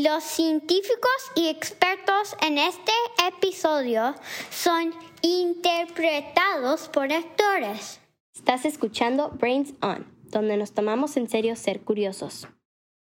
Los 0.00 0.22
científicos 0.22 1.10
y 1.34 1.48
expertos 1.48 2.36
en 2.46 2.56
este 2.56 2.92
episodio 3.26 4.14
son 4.48 4.94
interpretados 5.22 6.88
por 6.88 7.12
actores. 7.12 8.00
Estás 8.32 8.64
escuchando 8.64 9.30
Brains 9.30 9.74
On, 9.82 10.06
donde 10.30 10.56
nos 10.56 10.70
tomamos 10.70 11.16
en 11.16 11.28
serio 11.28 11.56
ser 11.56 11.80
curiosos. 11.80 12.46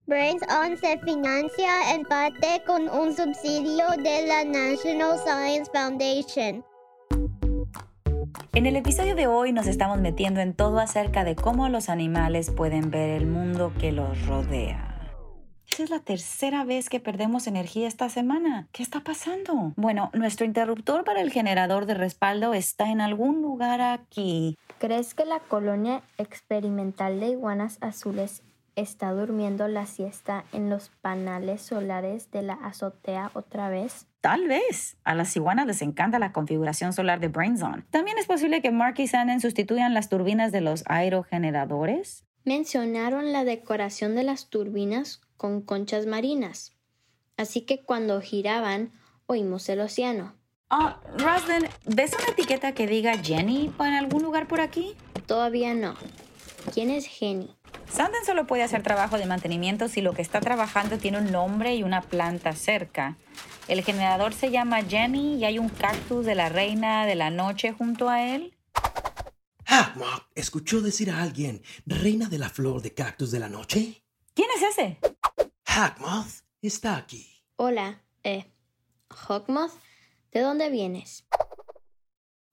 Brains 0.07 0.41
On 0.49 0.75
se 0.75 0.97
financia 0.97 1.93
en 1.93 2.01
parte 2.01 2.63
con 2.65 2.89
un 2.89 3.15
subsidio 3.15 3.85
de 3.99 4.25
la 4.25 4.43
National 4.43 5.19
Science 5.19 5.69
Foundation. 5.71 6.65
En 8.55 8.65
el 8.65 8.75
episodio 8.75 9.13
de 9.13 9.27
hoy 9.27 9.53
nos 9.53 9.67
estamos 9.67 9.99
metiendo 9.99 10.39
en 10.39 10.55
todo 10.55 10.79
acerca 10.79 11.23
de 11.23 11.35
cómo 11.35 11.69
los 11.69 11.89
animales 11.89 12.49
pueden 12.49 12.89
ver 12.89 13.11
el 13.11 13.27
mundo 13.27 13.71
que 13.79 13.91
los 13.91 14.25
rodea. 14.25 14.96
Esta 15.77 15.83
es 15.83 15.89
la 15.91 15.99
tercera 15.99 16.63
vez 16.63 16.89
que 16.89 16.99
perdemos 16.99 17.45
energía 17.45 17.87
esta 17.87 18.09
semana. 18.09 18.67
¿Qué 18.71 18.81
está 18.81 19.01
pasando? 19.01 19.73
Bueno, 19.75 20.09
nuestro 20.15 20.43
interruptor 20.43 21.03
para 21.03 21.21
el 21.21 21.29
generador 21.29 21.85
de 21.85 21.93
respaldo 21.93 22.55
está 22.55 22.89
en 22.89 22.99
algún 22.99 23.43
lugar 23.43 23.79
aquí. 23.81 24.57
¿Crees 24.79 25.13
que 25.13 25.23
la 25.23 25.37
colonia 25.37 26.01
experimental 26.17 27.19
de 27.19 27.27
iguanas 27.27 27.77
azules 27.81 28.41
está 28.75 29.11
durmiendo 29.11 29.67
la 29.67 29.85
siesta 29.85 30.45
en 30.51 30.71
los 30.71 30.89
paneles 30.89 31.61
solares 31.61 32.31
de 32.31 32.41
la 32.41 32.53
azotea 32.55 33.29
otra 33.35 33.69
vez? 33.69 34.07
Tal 34.19 34.47
vez. 34.47 34.97
A 35.03 35.13
las 35.13 35.35
iguanas 35.35 35.67
les 35.67 35.83
encanta 35.83 36.17
la 36.17 36.33
configuración 36.33 36.91
solar 36.91 37.19
de 37.19 37.27
BrainZone. 37.27 37.83
También 37.91 38.17
es 38.17 38.25
posible 38.25 38.63
que 38.63 38.71
Mark 38.71 38.95
y 38.97 39.05
Sanden 39.05 39.41
sustituyan 39.41 39.93
las 39.93 40.09
turbinas 40.09 40.51
de 40.51 40.61
los 40.61 40.83
aerogeneradores. 40.87 42.26
Mencionaron 42.47 43.33
la 43.33 43.43
decoración 43.43 44.15
de 44.15 44.23
las 44.23 44.47
turbinas 44.47 45.19
con 45.35 45.61
conchas 45.61 46.05
marinas. 46.05 46.71
Así 47.35 47.59
que 47.59 47.83
cuando 47.83 48.21
giraban, 48.21 48.93
oímos 49.25 49.67
el 49.67 49.81
océano. 49.81 50.33
Ah, 50.69 51.01
Roslyn, 51.17 51.67
¿ves 51.83 52.13
una 52.13 52.31
etiqueta 52.31 52.71
que 52.71 52.87
diga 52.87 53.17
Jenny 53.17 53.69
en 53.81 53.93
algún 53.93 54.23
lugar 54.23 54.47
por 54.47 54.61
aquí? 54.61 54.95
Todavía 55.25 55.73
no. 55.73 55.95
¿Quién 56.73 56.89
es 56.89 57.05
Jenny? 57.05 57.53
Sanden 57.89 58.23
solo 58.25 58.47
puede 58.47 58.63
hacer 58.63 58.81
trabajo 58.81 59.17
de 59.17 59.25
mantenimiento 59.25 59.89
si 59.89 59.99
lo 59.99 60.13
que 60.13 60.21
está 60.21 60.39
trabajando 60.39 60.97
tiene 60.97 61.17
un 61.17 61.29
nombre 61.33 61.75
y 61.75 61.83
una 61.83 61.99
planta 61.99 62.53
cerca. 62.53 63.17
El 63.67 63.83
generador 63.83 64.33
se 64.33 64.51
llama 64.51 64.83
Jenny 64.83 65.35
y 65.35 65.43
hay 65.43 65.59
un 65.59 65.67
cactus 65.67 66.25
de 66.25 66.35
la 66.35 66.47
reina 66.47 67.05
de 67.05 67.15
la 67.15 67.29
noche 67.29 67.73
junto 67.73 68.07
a 68.07 68.23
él. 68.23 68.53
Ah, 69.69 69.93
¿escuchó 70.33 70.81
decir 70.81 71.11
a 71.11 71.21
alguien 71.21 71.61
reina 71.85 72.29
de 72.29 72.37
la 72.37 72.49
flor 72.49 72.81
de 72.81 72.93
cactus 72.93 73.31
de 73.31 73.39
la 73.39 73.49
noche? 73.49 74.01
¿Quién 74.33 74.47
es 74.55 74.63
ese? 74.63 74.99
Hawkmoth 75.65 76.43
está 76.61 76.95
aquí. 76.95 77.43
Hola, 77.57 78.01
eh, 78.23 78.53
Hawkmoth, 79.09 79.73
¿de 80.31 80.39
dónde 80.39 80.69
vienes? 80.69 81.27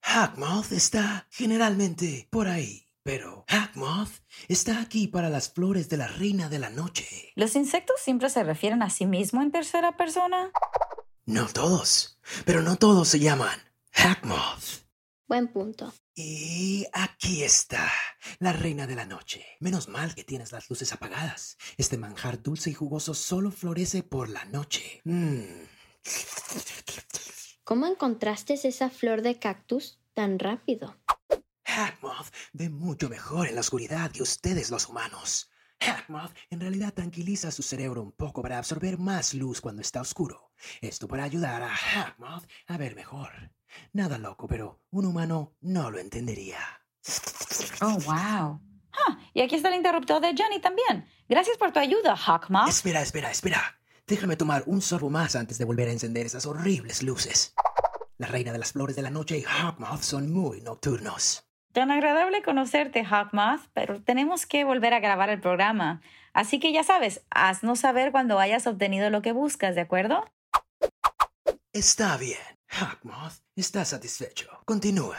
Hawkmoth 0.01 0.73
está 0.73 1.27
generalmente 1.31 2.27
por 2.29 2.49
ahí, 2.49 2.89
pero 3.01 3.45
Hawkmoth 3.47 4.11
está 4.49 4.81
aquí 4.81 5.07
para 5.07 5.29
las 5.29 5.49
flores 5.49 5.87
de 5.87 5.97
la 5.97 6.07
reina 6.07 6.49
de 6.49 6.59
la 6.59 6.69
noche. 6.69 7.31
¿Los 7.35 7.55
insectos 7.55 7.95
siempre 8.01 8.29
se 8.29 8.43
refieren 8.43 8.83
a 8.83 8.89
sí 8.89 9.05
mismos 9.05 9.43
en 9.43 9.51
tercera 9.51 9.95
persona? 9.95 10.51
No 11.25 11.47
todos, 11.47 12.19
pero 12.45 12.61
no 12.61 12.75
todos 12.75 13.07
se 13.07 13.19
llaman 13.19 13.57
Hawkmoth. 13.93 14.83
Buen 15.27 15.47
punto. 15.47 15.93
Y 16.17 16.87
aquí 16.93 17.43
está, 17.43 17.91
la 18.39 18.53
reina 18.53 18.87
de 18.87 18.95
la 18.95 19.05
noche. 19.05 19.45
Menos 19.59 19.89
mal 19.89 20.15
que 20.15 20.23
tienes 20.23 20.53
las 20.53 20.69
luces 20.69 20.93
apagadas. 20.93 21.57
Este 21.75 21.97
manjar 21.97 22.41
dulce 22.41 22.69
y 22.69 22.73
jugoso 22.73 23.13
solo 23.13 23.51
florece 23.51 24.01
por 24.01 24.29
la 24.29 24.45
noche. 24.45 25.01
Mm. 25.03 25.43
¿Cómo 27.65 27.85
encontraste 27.85 28.53
esa 28.53 28.89
flor 28.89 29.23
de 29.23 29.39
cactus 29.39 29.99
tan 30.13 30.39
rápido? 30.39 30.95
Hackmoth 31.65 32.31
ve 32.53 32.69
mucho 32.69 33.09
mejor 33.09 33.49
en 33.49 33.55
la 33.55 33.61
oscuridad 33.61 34.09
que 34.11 34.23
ustedes 34.23 34.71
los 34.71 34.87
humanos. 34.87 35.49
Hackmoth 35.81 36.31
en 36.49 36.61
realidad 36.61 36.93
tranquiliza 36.93 37.51
su 37.51 37.61
cerebro 37.61 38.01
un 38.01 38.13
poco 38.13 38.41
para 38.41 38.57
absorber 38.57 38.97
más 38.97 39.33
luz 39.33 39.59
cuando 39.59 39.81
está 39.81 39.99
oscuro. 39.99 40.53
Esto 40.79 41.09
para 41.09 41.25
ayudar 41.25 41.61
a 41.61 41.75
Hackmoth 41.75 42.45
a 42.67 42.77
ver 42.77 42.95
mejor. 42.95 43.51
Nada 43.93 44.17
loco, 44.17 44.47
pero 44.47 44.81
un 44.91 45.05
humano 45.05 45.55
no 45.61 45.91
lo 45.91 45.99
entendería. 45.99 46.59
Oh, 47.81 47.97
wow. 48.05 48.61
Ah, 48.91 49.19
y 49.33 49.41
aquí 49.41 49.55
está 49.55 49.69
el 49.69 49.75
interruptor 49.75 50.21
de 50.21 50.33
Johnny 50.37 50.59
también. 50.59 51.07
Gracias 51.27 51.57
por 51.57 51.71
tu 51.71 51.79
ayuda, 51.79 52.15
Hawkmoth. 52.15 52.69
Espera, 52.69 53.01
espera, 53.01 53.31
espera. 53.31 53.79
Déjame 54.07 54.37
tomar 54.37 54.63
un 54.67 54.81
sorbo 54.81 55.09
más 55.09 55.35
antes 55.35 55.57
de 55.57 55.65
volver 55.65 55.89
a 55.89 55.91
encender 55.91 56.25
esas 56.25 56.45
horribles 56.45 57.03
luces. 57.03 57.53
La 58.17 58.27
reina 58.27 58.51
de 58.51 58.59
las 58.59 58.71
flores 58.71 58.95
de 58.95 59.01
la 59.01 59.09
noche 59.09 59.37
y 59.37 59.43
Hawkmoth 59.43 60.01
son 60.01 60.31
muy 60.31 60.61
nocturnos. 60.61 61.45
Tan 61.73 61.91
agradable 61.91 62.41
conocerte, 62.41 63.03
Hawkmoth, 63.03 63.67
pero 63.73 64.01
tenemos 64.01 64.45
que 64.45 64.63
volver 64.63 64.93
a 64.93 65.01
grabar 65.01 65.29
el 65.29 65.41
programa. 65.41 66.01
Así 66.31 66.59
que 66.59 66.71
ya 66.71 66.83
sabes, 66.83 67.25
haznos 67.31 67.79
saber 67.79 68.13
cuando 68.13 68.39
hayas 68.39 68.67
obtenido 68.67 69.09
lo 69.09 69.21
que 69.21 69.33
buscas, 69.33 69.75
¿de 69.75 69.81
acuerdo? 69.81 70.23
Está 71.73 72.15
bien. 72.15 72.39
Hawkmoth 72.77 73.39
está 73.55 73.85
satisfecho. 73.85 74.49
Continúa. 74.65 75.15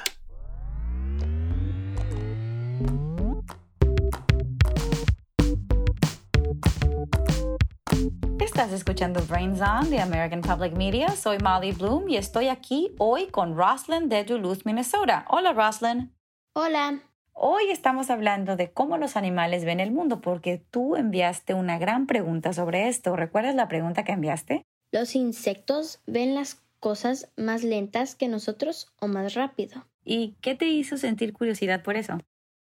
Estás 8.39 8.73
escuchando 8.73 9.23
Brains 9.25 9.63
On 9.63 9.89
de 9.89 10.01
American 10.01 10.43
Public 10.43 10.77
Media. 10.77 11.09
Soy 11.17 11.39
Molly 11.39 11.73
Bloom 11.73 12.11
y 12.11 12.19
estoy 12.19 12.49
aquí 12.49 12.95
hoy 12.99 13.29
con 13.29 13.57
Roslyn 13.57 14.11
de 14.11 14.25
Duluth, 14.25 14.67
Minnesota. 14.67 15.25
Hola, 15.31 15.55
Roslyn. 15.55 16.15
Hola. 16.53 17.01
Hoy 17.33 17.71
estamos 17.71 18.11
hablando 18.11 18.57
de 18.57 18.71
cómo 18.71 18.99
los 18.99 19.17
animales 19.17 19.65
ven 19.65 19.81
el 19.81 19.93
mundo 19.93 20.21
porque 20.21 20.59
tú 20.71 20.95
enviaste 20.95 21.55
una 21.55 21.79
gran 21.79 22.07
pregunta 22.07 22.53
sobre 22.53 22.89
esto. 22.89 23.17
¿Recuerdas 23.17 23.55
la 23.55 23.67
pregunta 23.67 24.05
que 24.05 24.13
enviaste? 24.13 24.63
¿Los 24.93 25.17
insectos 25.17 26.01
ven 26.07 26.35
las 26.35 26.66
cosas 26.81 27.31
más 27.37 27.65
lentas 27.65 28.15
que 28.15 28.29
nosotros 28.29 28.93
o 29.01 29.09
más 29.09 29.35
rápido? 29.35 29.87
¿Y 30.05 30.37
qué 30.41 30.55
te 30.55 30.67
hizo 30.67 30.97
sentir 30.97 31.33
curiosidad 31.33 31.83
por 31.83 31.97
eso? 31.97 32.19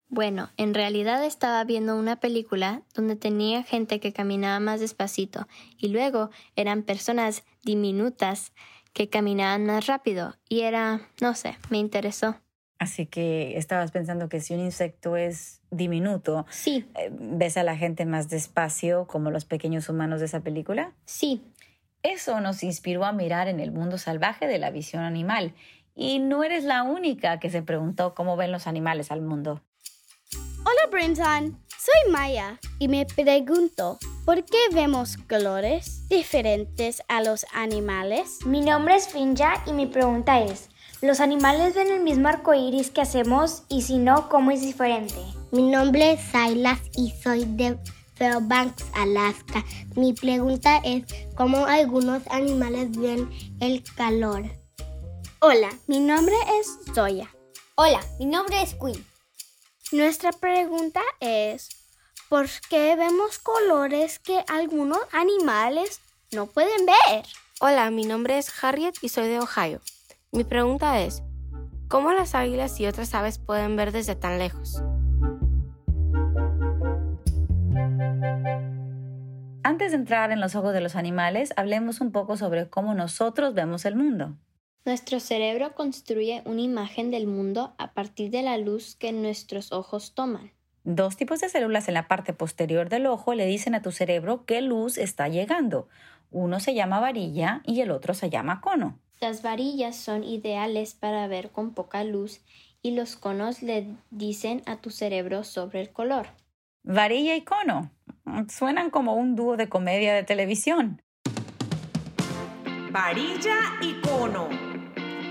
Bueno, 0.09 0.51
en 0.57 0.75
realidad 0.75 1.25
estaba 1.25 1.65
viendo 1.65 1.97
una 1.97 2.21
película 2.21 2.83
donde 2.95 3.17
tenía 3.17 3.63
gente 3.65 3.99
que 4.01 4.13
caminaba 4.13 4.61
más 4.61 4.81
despacito 4.81 5.49
y 5.77 5.89
luego 5.89 6.31
eran 6.55 6.83
personas 6.83 7.45
diminutas 7.65 8.53
que 8.93 9.09
caminaban 9.09 9.67
más 9.67 9.87
rápido 9.87 10.37
y 10.49 10.61
era, 10.61 11.01
no 11.21 11.35
sé, 11.35 11.57
me 11.69 11.79
interesó. 11.79 12.37
Así 12.79 13.07
que 13.07 13.57
estabas 13.57 13.93
pensando 13.93 14.29
que 14.29 14.41
si 14.41 14.53
un 14.53 14.61
insecto 14.61 15.17
es 15.17 15.63
diminuto, 15.71 16.45
sí. 16.51 16.85
Eh, 16.97 17.11
¿ves 17.13 17.57
a 17.57 17.63
la 17.63 17.77
gente 17.77 18.05
más 18.05 18.29
despacio 18.29 19.07
como 19.07 19.31
los 19.31 19.45
pequeños 19.45 19.89
humanos 19.89 20.21
de 20.21 20.27
esa 20.27 20.41
película? 20.41 20.93
Sí. 21.07 21.43
Eso 22.05 22.39
nos 22.43 22.63
inspiró 22.63 23.07
a 23.07 23.13
mirar 23.13 23.49
en 23.49 23.61
el 23.61 23.73
mundo 23.73 23.97
salvaje 23.97 24.47
de 24.47 24.59
la 24.59 24.71
visión 24.71 25.03
animal. 25.03 25.55
Y 25.97 26.19
no 26.19 26.45
eres 26.45 26.63
la 26.65 26.83
única 26.83 27.41
que 27.41 27.49
se 27.49 27.63
preguntó 27.63 28.15
cómo 28.15 28.37
ven 28.37 28.53
los 28.53 28.67
animales 28.67 29.11
al 29.11 29.23
mundo. 29.23 29.63
Hola 30.67 30.87
Brenton, 30.91 31.59
soy 31.79 32.13
Maya 32.13 32.61
y 32.79 32.89
me 32.89 33.07
pregunto, 33.07 33.99
¿por 34.27 34.45
qué 34.45 34.59
vemos 34.75 35.17
colores 35.17 36.07
diferentes 36.09 37.03
a 37.09 37.23
los 37.23 37.47
animales? 37.55 38.39
Mi 38.45 38.61
nombre 38.61 38.97
es 38.97 39.09
Finja 39.09 39.63
y 39.67 39.73
mi 39.73 39.87
pregunta 39.87 40.41
es, 40.41 40.69
¿los 41.01 41.21
animales 41.21 41.75
ven 41.75 41.91
el 41.91 42.03
mismo 42.03 42.29
arco 42.29 42.53
iris 42.53 42.91
que 42.91 43.01
hacemos 43.01 43.63
y 43.71 43.81
si 43.81 43.97
no, 43.97 44.29
cómo 44.29 44.51
es 44.51 44.61
diferente? 44.61 45.23
Mi 45.53 45.71
nombre 45.71 46.13
es 46.13 46.21
Silas 46.21 46.81
y 46.97 47.13
soy 47.13 47.47
de 47.47 47.79
Fairbanks, 48.15 48.85
Alaska. 48.95 49.65
Mi 49.97 50.13
pregunta 50.13 50.79
es, 50.85 51.05
¿cómo 51.37 51.67
algunos 51.67 52.23
animales 52.31 52.97
ven 52.97 53.31
el 53.61 53.83
calor? 53.97 54.45
Hola, 55.41 55.71
mi 55.87 56.01
nombre 56.01 56.35
es 56.59 56.95
Zoya. 56.95 57.29
Hola, 57.75 58.01
mi 58.19 58.27
nombre 58.27 58.63
es 58.63 58.75
Quinn. 58.75 59.05
Nuestra 59.93 60.33
pregunta 60.33 61.01
es, 61.21 61.69
¿por 62.29 62.47
qué 62.71 62.97
vemos 62.97 63.39
colores 63.39 64.19
que 64.19 64.45
algunos 64.49 65.01
animales 65.13 66.01
no 66.33 66.47
pueden 66.47 66.87
ver? 66.87 67.25
Hola, 67.61 67.91
mi 67.91 68.05
nombre 68.05 68.39
es 68.39 68.51
Harriet 68.63 68.95
y 69.03 69.09
soy 69.09 69.29
de 69.29 69.41
Ohio. 69.41 69.81
Mi 70.33 70.45
pregunta 70.45 71.01
es, 71.01 71.23
¿cómo 71.89 72.13
las 72.13 72.35
águilas 72.35 72.81
y 72.81 72.87
otras 72.87 73.15
aves 73.15 73.39
pueden 73.39 73.77
ver 73.77 73.93
desde 73.93 74.17
tan 74.17 74.39
lejos? 74.39 74.81
Antes 79.67 79.93
de 79.93 79.97
entrar 79.97 80.31
en 80.31 80.43
los 80.43 80.57
ojos 80.57 80.75
de 80.75 80.83
los 80.83 80.95
animales, 80.95 81.55
hablemos 81.57 82.03
un 82.03 82.13
poco 82.13 82.37
sobre 82.37 82.69
cómo 82.69 82.93
nosotros 82.93 83.55
vemos 83.55 83.87
el 83.87 83.97
mundo. 83.97 84.37
Nuestro 84.85 85.21
cerebro 85.21 85.75
construye 85.75 86.43
una 86.45 86.61
imagen 86.61 87.11
del 87.11 87.27
mundo 87.27 87.75
a 87.79 87.95
partir 87.95 88.31
de 88.31 88.43
la 88.43 88.59
luz 88.59 88.95
que 88.95 89.11
nuestros 89.13 89.73
ojos 89.73 90.15
toman. 90.15 90.53
Dos 90.85 91.17
tipos 91.17 91.41
de 91.41 91.49
células 91.49 91.89
en 91.89 91.95
la 91.95 92.09
parte 92.09 92.35
posterior 92.35 92.91
del 92.91 93.07
ojo 93.07 93.33
le 93.33 93.47
dicen 93.47 93.75
a 93.75 93.81
tu 93.81 93.91
cerebro 93.91 94.45
qué 94.45 94.61
luz 94.61 94.99
está 94.99 95.29
llegando. 95.29 95.89
Uno 96.31 96.61
se 96.61 96.75
llama 96.75 97.01
varilla 97.01 97.63
y 97.65 97.81
el 97.81 97.91
otro 97.91 98.13
se 98.13 98.29
llama 98.29 98.61
cono. 98.61 98.99
Las 99.19 99.41
varillas 99.41 99.97
son 99.97 100.25
ideales 100.25 100.93
para 100.93 101.27
ver 101.27 101.53
con 101.53 101.73
poca 101.73 102.05
luz 102.05 102.43
y 102.83 102.91
los 102.91 103.17
conos 103.17 103.63
le 103.63 103.87
dicen 104.11 104.63
a 104.67 104.77
tu 104.77 104.91
cerebro 104.91 105.43
sobre 105.43 105.81
el 105.81 105.91
color. 105.91 106.27
Varilla 106.87 107.35
y 107.35 107.45
cono. 107.45 107.91
Suenan 108.49 108.91
como 108.91 109.15
un 109.15 109.37
dúo 109.37 109.57
de 109.57 109.71
comedia 109.71 110.13
de 110.13 110.23
televisión. 110.23 111.01
Varilla 112.91 113.57
y 113.81 114.03
cono. 114.03 114.51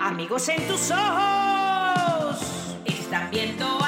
Amigos 0.02 0.50
en 0.50 0.68
tus 0.68 0.90
ojos. 0.90 2.76
Están 2.86 3.30
viendo 3.30 3.83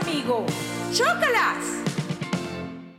amigo. 0.00 0.44
¡Chócalas! 0.92 1.82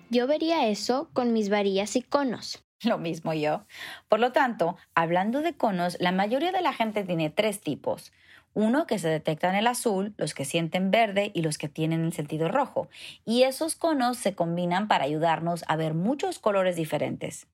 Yo 0.10 0.28
vería 0.28 0.68
eso 0.68 1.10
con 1.14 1.34
mis 1.34 1.50
varillas 1.50 1.96
y 1.96 2.02
conos. 2.02 2.64
Lo 2.84 2.98
mismo 2.98 3.34
yo. 3.34 3.66
Por 4.08 4.20
lo 4.20 4.32
tanto, 4.32 4.78
hablando 4.96 5.42
de 5.42 5.54
conos, 5.54 5.98
la 6.00 6.12
mayoría 6.12 6.52
de 6.52 6.62
la 6.62 6.74
gente 6.74 7.04
tiene 7.04 7.30
tres 7.30 7.62
tipos. 7.62 8.12
Uno 8.54 8.88
que 8.88 9.00
se 9.00 9.10
detecta 9.10 9.50
en 9.50 9.56
el 9.56 9.68
azul, 9.68 10.14
los 10.18 10.34
que 10.34 10.46
sienten 10.46 10.90
verde 10.90 11.32
y 11.34 11.42
los 11.42 11.58
que 11.58 11.70
tienen 11.70 12.04
el 12.04 12.14
sentido 12.14 12.50
rojo. 12.50 12.90
Y 13.26 13.44
esos 13.44 13.76
conos 13.76 14.18
se 14.18 14.34
combinan 14.34 14.88
para 14.88 15.04
ayudarnos 15.04 15.64
a 15.68 15.76
ver 15.76 15.94
muchos 15.94 16.40
colores 16.40 16.76
diferentes. 16.76 17.48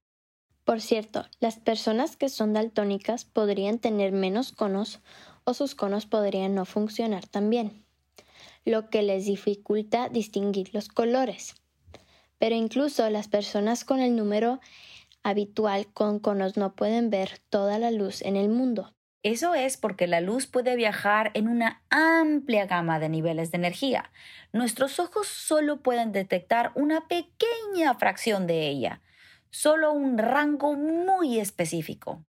Por 0.64 0.82
cierto, 0.82 1.26
las 1.40 1.58
personas 1.58 2.16
que 2.18 2.30
son 2.30 2.54
daltónicas 2.54 3.26
podrían 3.26 3.78
tener 3.78 4.12
menos 4.12 4.52
conos 4.52 5.02
o 5.44 5.54
sus 5.54 5.76
conos 5.76 6.06
podrían 6.08 6.56
no 6.56 6.66
funcionar 6.66 7.28
tan 7.28 7.52
bien, 7.52 7.85
lo 8.66 8.90
que 8.90 9.04
les 9.04 9.26
dificulta 9.26 10.10
distinguir 10.10 10.74
los 10.74 10.90
colores. 10.90 11.56
Pero 12.38 12.56
incluso 12.56 13.10
las 13.10 13.28
personas 13.28 13.86
con 13.86 14.00
el 14.02 14.16
número 14.16 14.60
habitual 15.24 15.88
con 15.94 16.20
conos 16.20 16.58
no 16.58 16.76
pueden 16.76 17.10
ver 17.10 17.40
toda 17.50 17.80
la 17.80 17.92
luz 17.92 18.22
en 18.22 18.36
el 18.36 18.50
mundo. 18.50 18.94
Eso 19.24 19.56
es 19.56 19.76
porque 19.78 20.06
la 20.06 20.22
luz 20.22 20.46
puede 20.46 20.76
viajar 20.76 21.32
en 21.34 21.48
una 21.48 21.82
amplia 21.90 22.68
gama 22.68 23.00
de 23.00 23.10
niveles 23.10 23.50
de 23.50 23.58
energía. 23.58 24.12
Nuestros 24.54 25.00
ojos 25.00 25.28
solo 25.28 25.82
pueden 25.82 26.12
detectar 26.12 26.72
una 26.76 27.08
pequeña 27.08 27.96
fracción 27.96 28.46
de 28.46 28.68
ella, 28.68 29.02
solo 29.50 29.94
un 29.94 30.20
rango 30.20 30.76
muy 30.76 31.40
específico. 31.40 32.24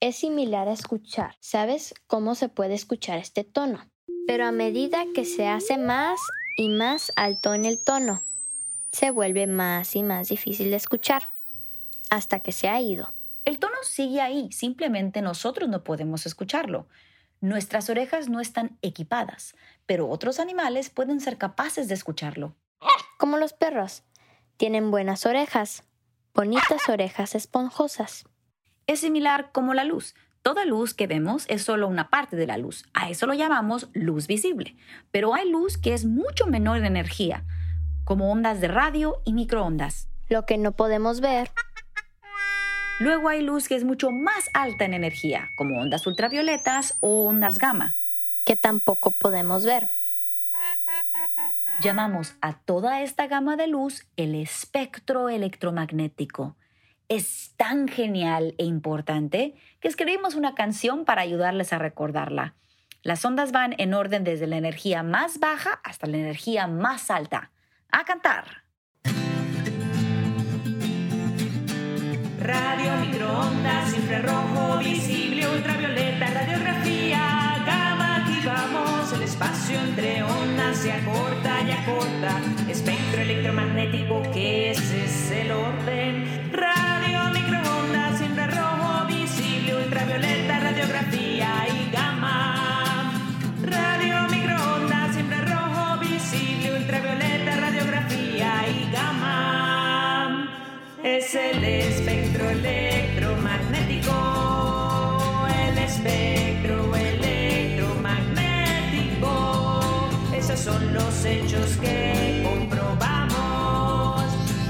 Es 0.00 0.16
similar 0.16 0.66
a 0.66 0.72
escuchar. 0.72 1.36
¿Sabes 1.38 1.94
cómo 2.08 2.34
se 2.34 2.48
puede 2.48 2.74
escuchar 2.74 3.18
este 3.18 3.44
tono? 3.44 3.88
Pero 4.26 4.46
a 4.46 4.52
medida 4.52 5.04
que 5.14 5.24
se 5.24 5.48
hace 5.48 5.76
más 5.76 6.20
y 6.56 6.70
más 6.70 7.12
alto 7.16 7.52
en 7.52 7.64
el 7.64 7.82
tono, 7.82 8.22
se 8.90 9.10
vuelve 9.10 9.46
más 9.46 9.96
y 9.96 10.02
más 10.02 10.28
difícil 10.28 10.70
de 10.70 10.76
escuchar 10.76 11.28
hasta 12.10 12.40
que 12.40 12.52
se 12.52 12.68
ha 12.68 12.80
ido. 12.80 13.14
El 13.44 13.58
tono 13.58 13.76
sigue 13.82 14.20
ahí, 14.20 14.50
simplemente 14.52 15.20
nosotros 15.20 15.68
no 15.68 15.84
podemos 15.84 16.24
escucharlo. 16.24 16.86
Nuestras 17.40 17.90
orejas 17.90 18.30
no 18.30 18.40
están 18.40 18.78
equipadas, 18.80 19.54
pero 19.84 20.08
otros 20.08 20.40
animales 20.40 20.88
pueden 20.88 21.20
ser 21.20 21.36
capaces 21.36 21.88
de 21.88 21.94
escucharlo. 21.94 22.54
Como 23.18 23.36
los 23.36 23.52
perros. 23.52 24.04
Tienen 24.56 24.90
buenas 24.90 25.26
orejas, 25.26 25.82
bonitas 26.32 26.88
orejas 26.88 27.34
esponjosas. 27.34 28.24
Es 28.86 29.00
similar 29.00 29.50
como 29.52 29.74
la 29.74 29.84
luz. 29.84 30.14
Toda 30.44 30.66
luz 30.66 30.92
que 30.92 31.06
vemos 31.06 31.46
es 31.48 31.62
solo 31.62 31.88
una 31.88 32.10
parte 32.10 32.36
de 32.36 32.46
la 32.46 32.58
luz. 32.58 32.84
A 32.92 33.08
eso 33.08 33.26
lo 33.26 33.32
llamamos 33.32 33.88
luz 33.94 34.26
visible. 34.26 34.76
Pero 35.10 35.34
hay 35.34 35.50
luz 35.50 35.78
que 35.78 35.94
es 35.94 36.04
mucho 36.04 36.46
menor 36.46 36.76
en 36.76 36.84
energía, 36.84 37.44
como 38.04 38.30
ondas 38.30 38.60
de 38.60 38.68
radio 38.68 39.22
y 39.24 39.32
microondas. 39.32 40.06
Lo 40.28 40.44
que 40.44 40.58
no 40.58 40.72
podemos 40.72 41.22
ver 41.22 41.50
Luego 43.00 43.30
hay 43.30 43.40
luz 43.40 43.68
que 43.68 43.74
es 43.74 43.84
mucho 43.84 44.10
más 44.10 44.50
alta 44.52 44.84
en 44.84 44.92
energía, 44.92 45.48
como 45.56 45.80
ondas 45.80 46.06
ultravioletas 46.06 46.98
o 47.00 47.26
ondas 47.26 47.58
gamma. 47.58 47.96
que 48.44 48.56
tampoco 48.56 49.12
podemos 49.12 49.64
ver. 49.64 49.88
Llamamos 51.80 52.34
a 52.42 52.52
toda 52.52 53.00
esta 53.00 53.28
gama 53.28 53.56
de 53.56 53.66
luz 53.66 54.04
el 54.18 54.34
espectro 54.34 55.30
electromagnético. 55.30 56.54
Es 57.08 57.52
tan 57.56 57.86
genial 57.86 58.54
e 58.58 58.64
importante 58.64 59.54
que 59.80 59.88
escribimos 59.88 60.34
una 60.36 60.54
canción 60.54 61.04
para 61.04 61.22
ayudarles 61.22 61.72
a 61.72 61.78
recordarla. 61.78 62.54
Las 63.02 63.22
ondas 63.26 63.52
van 63.52 63.74
en 63.76 63.92
orden 63.92 64.24
desde 64.24 64.46
la 64.46 64.56
energía 64.56 65.02
más 65.02 65.38
baja 65.38 65.80
hasta 65.84 66.06
la 66.06 66.16
energía 66.16 66.66
más 66.66 67.10
alta. 67.10 67.50
A 67.92 68.04
cantar. 68.04 68.64
Radio, 72.40 72.96
microondas, 73.06 73.94
infrarrojo, 73.94 74.78
visible, 74.78 75.46
ultravioleta, 75.48 76.26
radiografía, 76.26 77.62
gamma, 77.66 78.16
activamos 78.16 79.12
el 79.12 79.22
espacio 79.22 79.80
entre 79.80 80.22
ondas, 80.22 80.78
se 80.78 80.92
acorta 80.92 81.60
y 81.62 81.70
acorta, 81.70 82.40
espectro 82.68 83.20
electromagnético, 83.20 84.22
que 84.32 84.70
es 84.72 85.03
los 111.24 111.32
hechos 111.32 111.76
que 111.78 112.42
comprobamos 112.44 114.22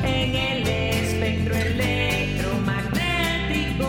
en 0.04 0.36
el 0.36 0.68
espectro 0.68 1.54
electromagnético. 1.54 3.88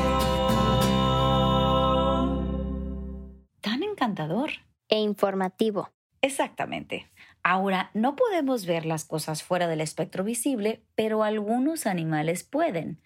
Tan 3.62 3.84
encantador. 3.84 4.50
E 4.90 5.00
informativo. 5.00 5.92
Exactamente. 6.22 7.08
Ahora, 7.44 7.92
no 7.94 8.16
podemos 8.16 8.66
ver 8.66 8.86
las 8.86 9.06
cosas 9.06 9.44
fuera 9.44 9.68
del 9.68 9.82
espectro 9.82 10.24
visible, 10.24 10.82
pero 10.96 11.24
algunos 11.24 11.86
animales 11.86 12.44
pueden. 12.44 13.00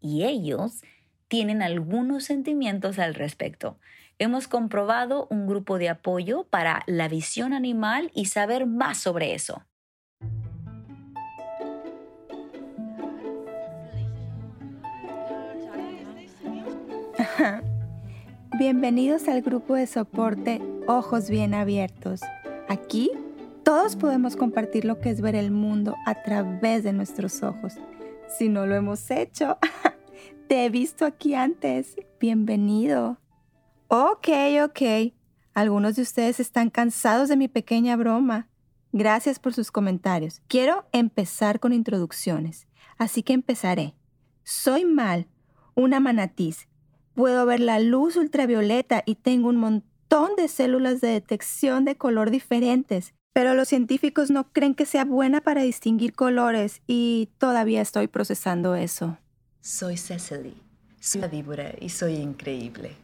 Y 0.00 0.24
ellos 0.24 0.82
tienen 1.28 1.62
algunos 1.62 2.24
sentimientos 2.24 2.98
al 2.98 3.14
respecto. 3.14 3.78
Hemos 4.24 4.46
comprobado 4.46 5.26
un 5.30 5.48
grupo 5.48 5.78
de 5.78 5.88
apoyo 5.88 6.44
para 6.44 6.84
la 6.86 7.08
visión 7.08 7.52
animal 7.52 8.12
y 8.14 8.26
saber 8.26 8.66
más 8.66 8.98
sobre 8.98 9.34
eso. 9.34 9.64
Bienvenidos 18.60 19.26
al 19.26 19.42
grupo 19.42 19.74
de 19.74 19.88
soporte 19.88 20.62
Ojos 20.86 21.28
Bien 21.28 21.52
Abiertos. 21.52 22.20
Aquí 22.68 23.10
todos 23.64 23.96
podemos 23.96 24.36
compartir 24.36 24.84
lo 24.84 25.00
que 25.00 25.10
es 25.10 25.20
ver 25.20 25.34
el 25.34 25.50
mundo 25.50 25.96
a 26.06 26.22
través 26.22 26.84
de 26.84 26.92
nuestros 26.92 27.42
ojos. 27.42 27.74
Si 28.38 28.48
no 28.48 28.66
lo 28.66 28.76
hemos 28.76 29.10
hecho, 29.10 29.58
te 30.46 30.64
he 30.64 30.70
visto 30.70 31.06
aquí 31.06 31.34
antes. 31.34 31.96
Bienvenido. 32.20 33.18
Ok, 33.94 34.28
ok. 34.64 35.12
Algunos 35.52 35.96
de 35.96 36.02
ustedes 36.02 36.40
están 36.40 36.70
cansados 36.70 37.28
de 37.28 37.36
mi 37.36 37.46
pequeña 37.46 37.94
broma. 37.94 38.48
Gracias 38.90 39.38
por 39.38 39.52
sus 39.52 39.70
comentarios. 39.70 40.40
Quiero 40.48 40.86
empezar 40.92 41.60
con 41.60 41.74
introducciones, 41.74 42.66
así 42.96 43.22
que 43.22 43.34
empezaré. 43.34 43.92
Soy 44.44 44.86
Mal, 44.86 45.26
una 45.74 46.00
manatiz. 46.00 46.68
Puedo 47.12 47.44
ver 47.44 47.60
la 47.60 47.80
luz 47.80 48.16
ultravioleta 48.16 49.02
y 49.04 49.16
tengo 49.16 49.50
un 49.50 49.56
montón 49.56 50.36
de 50.36 50.48
células 50.48 51.02
de 51.02 51.08
detección 51.08 51.84
de 51.84 51.96
color 51.96 52.30
diferentes, 52.30 53.12
pero 53.34 53.52
los 53.52 53.68
científicos 53.68 54.30
no 54.30 54.54
creen 54.54 54.74
que 54.74 54.86
sea 54.86 55.04
buena 55.04 55.42
para 55.42 55.64
distinguir 55.64 56.14
colores 56.14 56.80
y 56.86 57.28
todavía 57.36 57.82
estoy 57.82 58.08
procesando 58.08 58.74
eso. 58.74 59.18
Soy 59.60 59.98
Cecily, 59.98 60.54
soy 60.98 61.18
una 61.18 61.28
víbora 61.28 61.74
y 61.78 61.90
soy 61.90 62.14
increíble. 62.14 62.96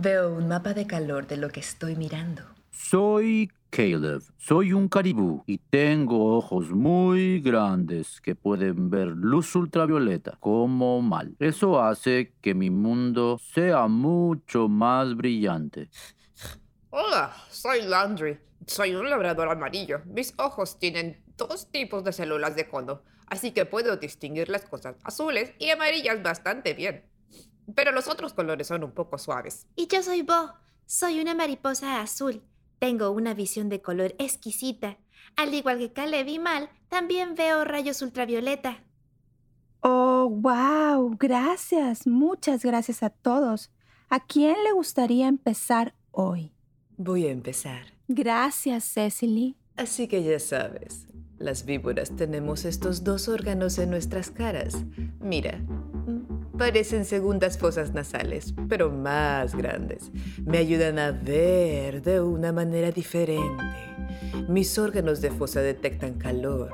Veo 0.00 0.32
un 0.32 0.46
mapa 0.46 0.74
de 0.74 0.86
calor 0.86 1.26
de 1.26 1.36
lo 1.36 1.48
que 1.48 1.58
estoy 1.58 1.96
mirando. 1.96 2.42
Soy 2.70 3.50
Caleb. 3.68 4.22
Soy 4.36 4.72
un 4.72 4.88
caribú 4.88 5.42
y 5.44 5.58
tengo 5.58 6.36
ojos 6.36 6.70
muy 6.70 7.40
grandes 7.40 8.20
que 8.20 8.36
pueden 8.36 8.90
ver 8.90 9.08
luz 9.08 9.56
ultravioleta 9.56 10.36
como 10.38 11.02
mal. 11.02 11.34
Eso 11.40 11.82
hace 11.82 12.32
que 12.40 12.54
mi 12.54 12.70
mundo 12.70 13.40
sea 13.52 13.88
mucho 13.88 14.68
más 14.68 15.16
brillante. 15.16 15.90
Hola, 16.90 17.34
soy 17.50 17.82
Landry. 17.82 18.38
Soy 18.68 18.94
un 18.94 19.10
labrador 19.10 19.48
amarillo. 19.48 20.02
Mis 20.06 20.32
ojos 20.38 20.78
tienen 20.78 21.24
dos 21.36 21.72
tipos 21.72 22.04
de 22.04 22.12
células 22.12 22.54
de 22.54 22.68
cono, 22.68 23.02
así 23.26 23.50
que 23.50 23.66
puedo 23.66 23.96
distinguir 23.96 24.48
las 24.48 24.64
cosas 24.64 24.94
azules 25.02 25.54
y 25.58 25.70
amarillas 25.70 26.22
bastante 26.22 26.74
bien. 26.74 27.02
Pero 27.74 27.92
los 27.92 28.08
otros 28.08 28.32
colores 28.34 28.66
son 28.66 28.84
un 28.84 28.92
poco 28.92 29.18
suaves. 29.18 29.66
Y 29.76 29.86
yo 29.86 30.02
soy 30.02 30.22
Bo. 30.22 30.54
Soy 30.86 31.20
una 31.20 31.34
mariposa 31.34 32.00
azul. 32.00 32.42
Tengo 32.78 33.10
una 33.10 33.34
visión 33.34 33.68
de 33.68 33.82
color 33.82 34.14
exquisita. 34.18 34.98
Al 35.36 35.52
igual 35.52 35.78
que 35.78 35.92
Caleb 35.92 36.28
y 36.28 36.38
Mal, 36.38 36.70
también 36.88 37.34
veo 37.34 37.64
rayos 37.64 38.00
ultravioleta. 38.02 38.84
Oh, 39.80 40.28
wow. 40.30 41.16
Gracias. 41.18 42.06
Muchas 42.06 42.64
gracias 42.64 43.02
a 43.02 43.10
todos. 43.10 43.70
¿A 44.08 44.24
quién 44.24 44.56
le 44.64 44.72
gustaría 44.72 45.28
empezar 45.28 45.94
hoy? 46.10 46.52
Voy 46.96 47.26
a 47.26 47.30
empezar. 47.30 47.92
Gracias, 48.08 48.84
Cecily. 48.84 49.56
Así 49.76 50.08
que 50.08 50.24
ya 50.24 50.40
sabes, 50.40 51.06
las 51.38 51.64
víboras 51.64 52.16
tenemos 52.16 52.64
estos 52.64 53.04
dos 53.04 53.28
órganos 53.28 53.78
en 53.78 53.90
nuestras 53.90 54.30
caras. 54.30 54.74
Mira, 55.20 55.60
parecen 56.58 57.04
segundas 57.04 57.56
fosas 57.56 57.94
nasales, 57.94 58.52
pero 58.68 58.90
más 58.90 59.54
grandes. 59.54 60.10
Me 60.44 60.58
ayudan 60.58 60.98
a 60.98 61.12
ver 61.12 62.02
de 62.02 62.20
una 62.20 62.52
manera 62.52 62.90
diferente. 62.90 63.64
Mis 64.48 64.76
órganos 64.76 65.20
de 65.20 65.30
fosa 65.30 65.62
detectan 65.62 66.14
calor. 66.14 66.70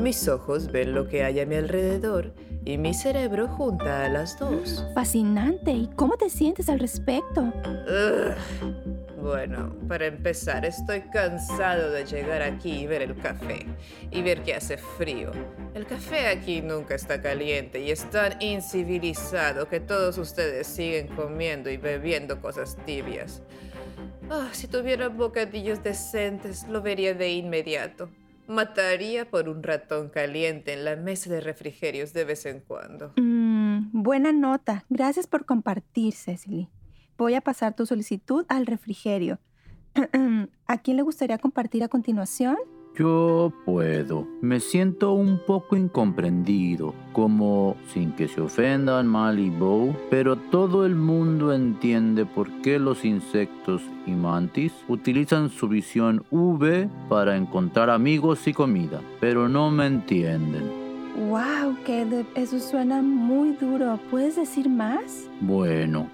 Mis 0.00 0.28
ojos 0.28 0.70
ven 0.70 0.94
lo 0.94 1.08
que 1.08 1.24
hay 1.24 1.40
a 1.40 1.46
mi 1.46 1.56
alrededor 1.56 2.32
y 2.64 2.78
mi 2.78 2.94
cerebro 2.94 3.48
junta 3.48 4.04
a 4.04 4.08
las 4.08 4.38
dos. 4.38 4.86
Fascinante. 4.94 5.72
¿Y 5.72 5.88
cómo 5.88 6.16
te 6.16 6.30
sientes 6.30 6.68
al 6.68 6.80
respecto? 6.80 7.42
Ugh. 7.42 9.04
Bueno, 9.24 9.74
para 9.88 10.04
empezar, 10.04 10.66
estoy 10.66 11.00
cansado 11.00 11.90
de 11.92 12.04
llegar 12.04 12.42
aquí 12.42 12.80
y 12.80 12.86
ver 12.86 13.00
el 13.00 13.16
café 13.16 13.66
y 14.10 14.20
ver 14.20 14.42
que 14.42 14.54
hace 14.54 14.76
frío. 14.76 15.32
El 15.72 15.86
café 15.86 16.26
aquí 16.26 16.60
nunca 16.60 16.94
está 16.94 17.22
caliente 17.22 17.80
y 17.80 17.90
es 17.90 18.04
tan 18.10 18.40
incivilizado 18.42 19.66
que 19.66 19.80
todos 19.80 20.18
ustedes 20.18 20.66
siguen 20.66 21.08
comiendo 21.08 21.70
y 21.70 21.78
bebiendo 21.78 22.42
cosas 22.42 22.76
tibias. 22.84 23.42
Ah, 24.28 24.48
si 24.52 24.66
tuviera 24.68 25.08
bocadillos 25.08 25.82
decentes, 25.82 26.68
lo 26.68 26.82
vería 26.82 27.14
de 27.14 27.30
inmediato. 27.30 28.10
Mataría 28.46 29.30
por 29.30 29.48
un 29.48 29.62
ratón 29.62 30.10
caliente 30.10 30.72
en 30.72 30.84
la 30.84 30.96
mesa 30.96 31.30
de 31.30 31.40
refrigerios 31.40 32.12
de 32.12 32.24
vez 32.24 32.44
en 32.46 32.60
cuando. 32.60 33.12
Mm, 33.16 34.02
buena 34.02 34.32
nota. 34.32 34.84
Gracias 34.90 35.26
por 35.26 35.46
compartir, 35.46 36.14
Cecily. 36.14 36.68
Voy 37.16 37.34
a 37.34 37.40
pasar 37.40 37.74
tu 37.74 37.86
solicitud 37.86 38.44
al 38.48 38.66
refrigerio. 38.66 39.38
¿A 40.66 40.78
quién 40.78 40.96
le 40.96 41.02
gustaría 41.02 41.38
compartir 41.38 41.84
a 41.84 41.88
continuación? 41.88 42.56
Yo 42.96 43.52
puedo. 43.64 44.28
Me 44.40 44.60
siento 44.60 45.14
un 45.14 45.40
poco 45.44 45.74
incomprendido, 45.74 46.94
como 47.12 47.76
sin 47.92 48.12
que 48.12 48.28
se 48.28 48.40
ofendan 48.40 49.08
Mal 49.08 49.40
y 49.40 49.50
Bow, 49.50 49.96
pero 50.10 50.36
todo 50.36 50.86
el 50.86 50.94
mundo 50.94 51.52
entiende 51.52 52.24
por 52.24 52.48
qué 52.62 52.78
los 52.78 53.04
insectos 53.04 53.82
y 54.06 54.12
mantis 54.12 54.72
utilizan 54.86 55.50
su 55.50 55.66
visión 55.66 56.24
V 56.30 56.88
para 57.08 57.36
encontrar 57.36 57.90
amigos 57.90 58.46
y 58.46 58.52
comida, 58.52 59.00
pero 59.20 59.48
no 59.48 59.72
me 59.72 59.86
entienden. 59.86 60.70
Wow, 61.28 61.76
Caleb, 61.84 62.26
eso 62.36 62.60
suena 62.60 63.02
muy 63.02 63.56
duro. 63.56 63.98
¿Puedes 64.08 64.36
decir 64.36 64.68
más? 64.68 65.28
Bueno, 65.40 66.08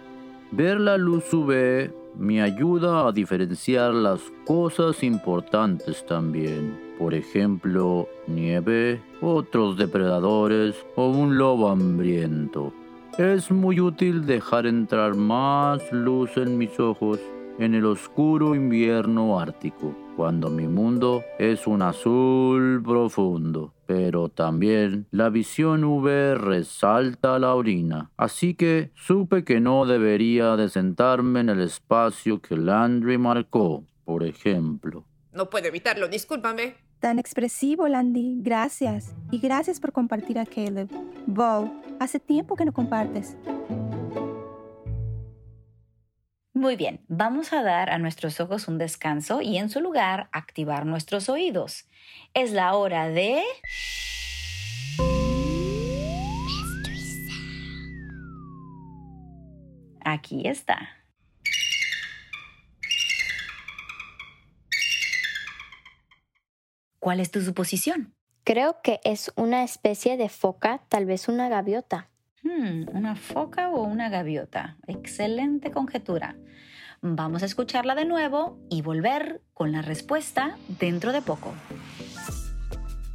ver 0.50 0.80
la 0.80 0.96
luz 0.96 1.30
UV 1.32 1.99
me 2.20 2.42
ayuda 2.42 3.08
a 3.08 3.12
diferenciar 3.12 3.94
las 3.94 4.20
cosas 4.44 5.02
importantes 5.02 6.04
también. 6.04 6.78
Por 6.98 7.14
ejemplo, 7.14 8.08
nieve, 8.26 9.00
otros 9.22 9.78
depredadores 9.78 10.76
o 10.96 11.08
un 11.08 11.38
lobo 11.38 11.70
hambriento. 11.70 12.74
Es 13.16 13.50
muy 13.50 13.80
útil 13.80 14.26
dejar 14.26 14.66
entrar 14.66 15.14
más 15.14 15.80
luz 15.92 16.36
en 16.36 16.58
mis 16.58 16.78
ojos 16.78 17.18
en 17.58 17.74
el 17.74 17.86
oscuro 17.86 18.54
invierno 18.54 19.40
ártico, 19.40 19.94
cuando 20.14 20.50
mi 20.50 20.68
mundo 20.68 21.22
es 21.38 21.66
un 21.66 21.80
azul 21.80 22.82
profundo. 22.84 23.72
Pero 23.90 24.28
también 24.28 25.08
la 25.10 25.30
visión 25.30 25.82
UV 25.82 26.36
resalta 26.36 27.40
la 27.40 27.56
orina, 27.56 28.12
así 28.16 28.54
que 28.54 28.92
supe 28.94 29.42
que 29.42 29.58
no 29.58 29.84
debería 29.84 30.54
de 30.54 30.68
sentarme 30.68 31.40
en 31.40 31.48
el 31.48 31.60
espacio 31.60 32.40
que 32.40 32.56
Landry 32.56 33.18
marcó, 33.18 33.82
por 34.04 34.22
ejemplo. 34.22 35.06
No 35.32 35.50
puedo 35.50 35.66
evitarlo, 35.66 36.06
discúlpame. 36.06 36.76
Tan 37.00 37.18
expresivo, 37.18 37.88
Landy. 37.88 38.36
Gracias. 38.42 39.12
Y 39.32 39.40
gracias 39.40 39.80
por 39.80 39.90
compartir 39.90 40.38
a 40.38 40.46
Caleb. 40.46 40.88
Bo, 41.26 41.68
hace 41.98 42.20
tiempo 42.20 42.54
que 42.54 42.66
no 42.66 42.72
compartes. 42.72 43.36
Muy 46.60 46.76
bien, 46.76 47.00
vamos 47.08 47.54
a 47.54 47.62
dar 47.62 47.88
a 47.88 47.96
nuestros 47.96 48.38
ojos 48.38 48.68
un 48.68 48.76
descanso 48.76 49.40
y 49.40 49.56
en 49.56 49.70
su 49.70 49.80
lugar 49.80 50.28
activar 50.30 50.84
nuestros 50.84 51.30
oídos. 51.30 51.88
Es 52.34 52.52
la 52.52 52.74
hora 52.74 53.08
de... 53.08 53.42
Aquí 60.04 60.46
está. 60.46 60.90
¿Cuál 66.98 67.20
es 67.20 67.30
tu 67.30 67.40
suposición? 67.40 68.14
Creo 68.44 68.82
que 68.82 69.00
es 69.04 69.32
una 69.34 69.64
especie 69.64 70.18
de 70.18 70.28
foca, 70.28 70.82
tal 70.90 71.06
vez 71.06 71.26
una 71.26 71.48
gaviota. 71.48 72.10
Hmm, 72.42 72.84
¿Una 72.94 73.16
foca 73.16 73.68
o 73.68 73.82
una 73.82 74.08
gaviota? 74.08 74.76
Excelente 74.86 75.70
conjetura. 75.70 76.36
Vamos 77.02 77.42
a 77.42 77.46
escucharla 77.46 77.94
de 77.94 78.06
nuevo 78.06 78.58
y 78.70 78.80
volver 78.80 79.42
con 79.52 79.72
la 79.72 79.82
respuesta 79.82 80.56
dentro 80.68 81.12
de 81.12 81.20
poco. 81.20 81.52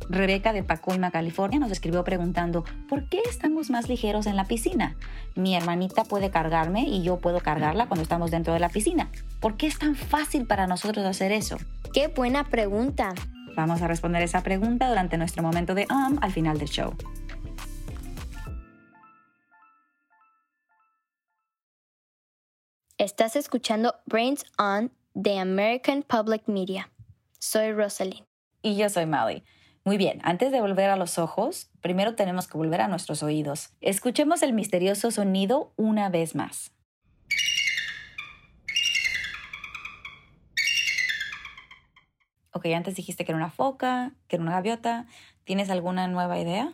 Rebeca 0.09 0.53
de 0.53 0.63
Pacoima, 0.63 1.09
California, 1.09 1.59
nos 1.59 1.71
escribió 1.71 2.03
preguntando, 2.03 2.63
¿por 2.87 3.09
qué 3.09 3.21
estamos 3.27 3.71
más 3.71 3.89
ligeros 3.89 4.27
en 4.27 4.35
la 4.35 4.45
piscina? 4.45 4.95
Mi 5.35 5.55
hermanita 5.55 6.03
puede 6.03 6.29
cargarme 6.29 6.83
y 6.83 7.01
yo 7.01 7.17
puedo 7.17 7.39
cargarla 7.39 7.87
cuando 7.87 8.03
estamos 8.03 8.29
dentro 8.29 8.53
de 8.53 8.59
la 8.59 8.69
piscina. 8.69 9.09
¿Por 9.39 9.57
qué 9.57 9.65
es 9.65 9.79
tan 9.79 9.95
fácil 9.95 10.45
para 10.45 10.67
nosotros 10.67 11.03
hacer 11.03 11.31
eso? 11.31 11.57
¡Qué 11.93 12.09
buena 12.09 12.43
pregunta! 12.43 13.15
Vamos 13.55 13.81
a 13.81 13.87
responder 13.87 14.21
esa 14.21 14.43
pregunta 14.43 14.87
durante 14.87 15.17
nuestro 15.17 15.41
momento 15.41 15.73
de 15.73 15.87
um 15.89 16.19
al 16.21 16.31
final 16.31 16.59
del 16.59 16.67
show. 16.67 16.93
Estás 23.05 23.35
escuchando 23.35 23.93
Brains 24.07 24.45
On 24.57 24.91
de 25.13 25.37
American 25.37 26.01
Public 26.01 26.47
Media. 26.47 26.89
Soy 27.37 27.71
Rosalind. 27.71 28.25
Y 28.63 28.77
yo 28.77 28.89
soy 28.89 29.05
Molly. 29.05 29.43
Muy 29.83 29.97
bien, 29.97 30.21
antes 30.23 30.51
de 30.51 30.59
volver 30.59 30.89
a 30.89 30.95
los 30.95 31.19
ojos, 31.19 31.69
primero 31.81 32.15
tenemos 32.15 32.47
que 32.47 32.57
volver 32.57 32.81
a 32.81 32.87
nuestros 32.87 33.21
oídos. 33.21 33.69
Escuchemos 33.79 34.41
el 34.41 34.53
misterioso 34.53 35.11
sonido 35.11 35.71
una 35.75 36.09
vez 36.09 36.33
más. 36.33 36.71
Ok, 42.53 42.65
antes 42.75 42.95
dijiste 42.95 43.23
que 43.23 43.33
era 43.33 43.37
una 43.37 43.51
foca, 43.51 44.13
que 44.27 44.37
era 44.37 44.41
una 44.41 44.53
gaviota. 44.53 45.05
¿Tienes 45.43 45.69
alguna 45.69 46.07
nueva 46.07 46.39
idea? 46.39 46.73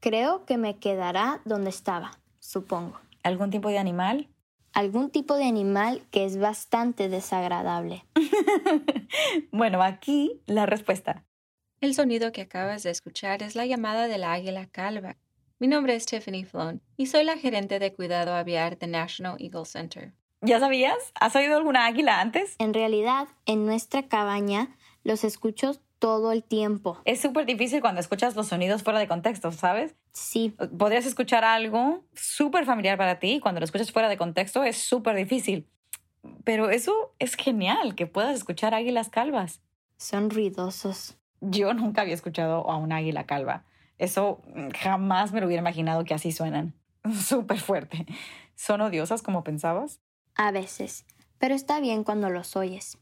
Creo 0.00 0.44
que 0.44 0.58
me 0.58 0.76
quedará 0.76 1.40
donde 1.46 1.70
estaba, 1.70 2.10
supongo. 2.38 3.00
¿Algún 3.22 3.48
tipo 3.48 3.70
de 3.70 3.78
animal? 3.78 4.28
Algún 4.74 5.10
tipo 5.10 5.36
de 5.36 5.44
animal 5.44 6.02
que 6.10 6.24
es 6.24 6.36
bastante 6.36 7.08
desagradable. 7.08 8.04
bueno, 9.52 9.80
aquí 9.84 10.42
la 10.46 10.66
respuesta. 10.66 11.24
El 11.80 11.94
sonido 11.94 12.32
que 12.32 12.40
acabas 12.40 12.82
de 12.82 12.90
escuchar 12.90 13.44
es 13.44 13.54
la 13.54 13.66
llamada 13.66 14.08
del 14.08 14.24
águila 14.24 14.66
calva. 14.66 15.16
Mi 15.60 15.68
nombre 15.68 15.94
es 15.94 16.06
Tiffany 16.06 16.44
Flown 16.44 16.82
y 16.96 17.06
soy 17.06 17.22
la 17.22 17.38
gerente 17.38 17.78
de 17.78 17.92
cuidado 17.92 18.34
aviar 18.34 18.76
de 18.76 18.88
National 18.88 19.36
Eagle 19.38 19.64
Center. 19.64 20.12
¿Ya 20.40 20.58
sabías? 20.58 20.98
¿Has 21.20 21.36
oído 21.36 21.56
alguna 21.56 21.86
águila 21.86 22.20
antes? 22.20 22.56
En 22.58 22.74
realidad, 22.74 23.28
en 23.46 23.66
nuestra 23.66 24.08
cabaña 24.08 24.76
los 25.04 25.22
escucho 25.22 25.80
todo 26.04 26.32
el 26.32 26.44
tiempo. 26.44 27.00
Es 27.06 27.22
súper 27.22 27.46
difícil 27.46 27.80
cuando 27.80 27.98
escuchas 27.98 28.36
los 28.36 28.48
sonidos 28.48 28.82
fuera 28.82 28.98
de 28.98 29.08
contexto, 29.08 29.50
¿sabes? 29.52 29.94
Sí. 30.12 30.54
Podrías 30.76 31.06
escuchar 31.06 31.44
algo 31.44 32.04
súper 32.12 32.66
familiar 32.66 32.98
para 32.98 33.18
ti 33.18 33.36
y 33.36 33.40
cuando 33.40 33.60
lo 33.60 33.64
escuchas 33.64 33.90
fuera 33.90 34.10
de 34.10 34.18
contexto 34.18 34.64
es 34.64 34.76
súper 34.76 35.16
difícil. 35.16 35.66
Pero 36.44 36.68
eso 36.68 37.14
es 37.18 37.36
genial, 37.36 37.94
que 37.94 38.06
puedas 38.06 38.36
escuchar 38.36 38.74
águilas 38.74 39.08
calvas. 39.08 39.62
Son 39.96 40.28
ruidosos. 40.28 41.16
Yo 41.40 41.72
nunca 41.72 42.02
había 42.02 42.12
escuchado 42.12 42.70
a 42.70 42.76
un 42.76 42.92
águila 42.92 43.24
calva. 43.24 43.64
Eso 43.96 44.42
jamás 44.78 45.32
me 45.32 45.40
lo 45.40 45.46
hubiera 45.46 45.62
imaginado 45.62 46.04
que 46.04 46.12
así 46.12 46.32
suenan. 46.32 46.74
Súper 47.18 47.60
fuerte. 47.60 48.04
¿Son 48.56 48.82
odiosas 48.82 49.22
como 49.22 49.42
pensabas? 49.42 50.02
A 50.34 50.50
veces, 50.50 51.06
pero 51.38 51.54
está 51.54 51.80
bien 51.80 52.04
cuando 52.04 52.28
los 52.28 52.56
oyes. 52.56 52.98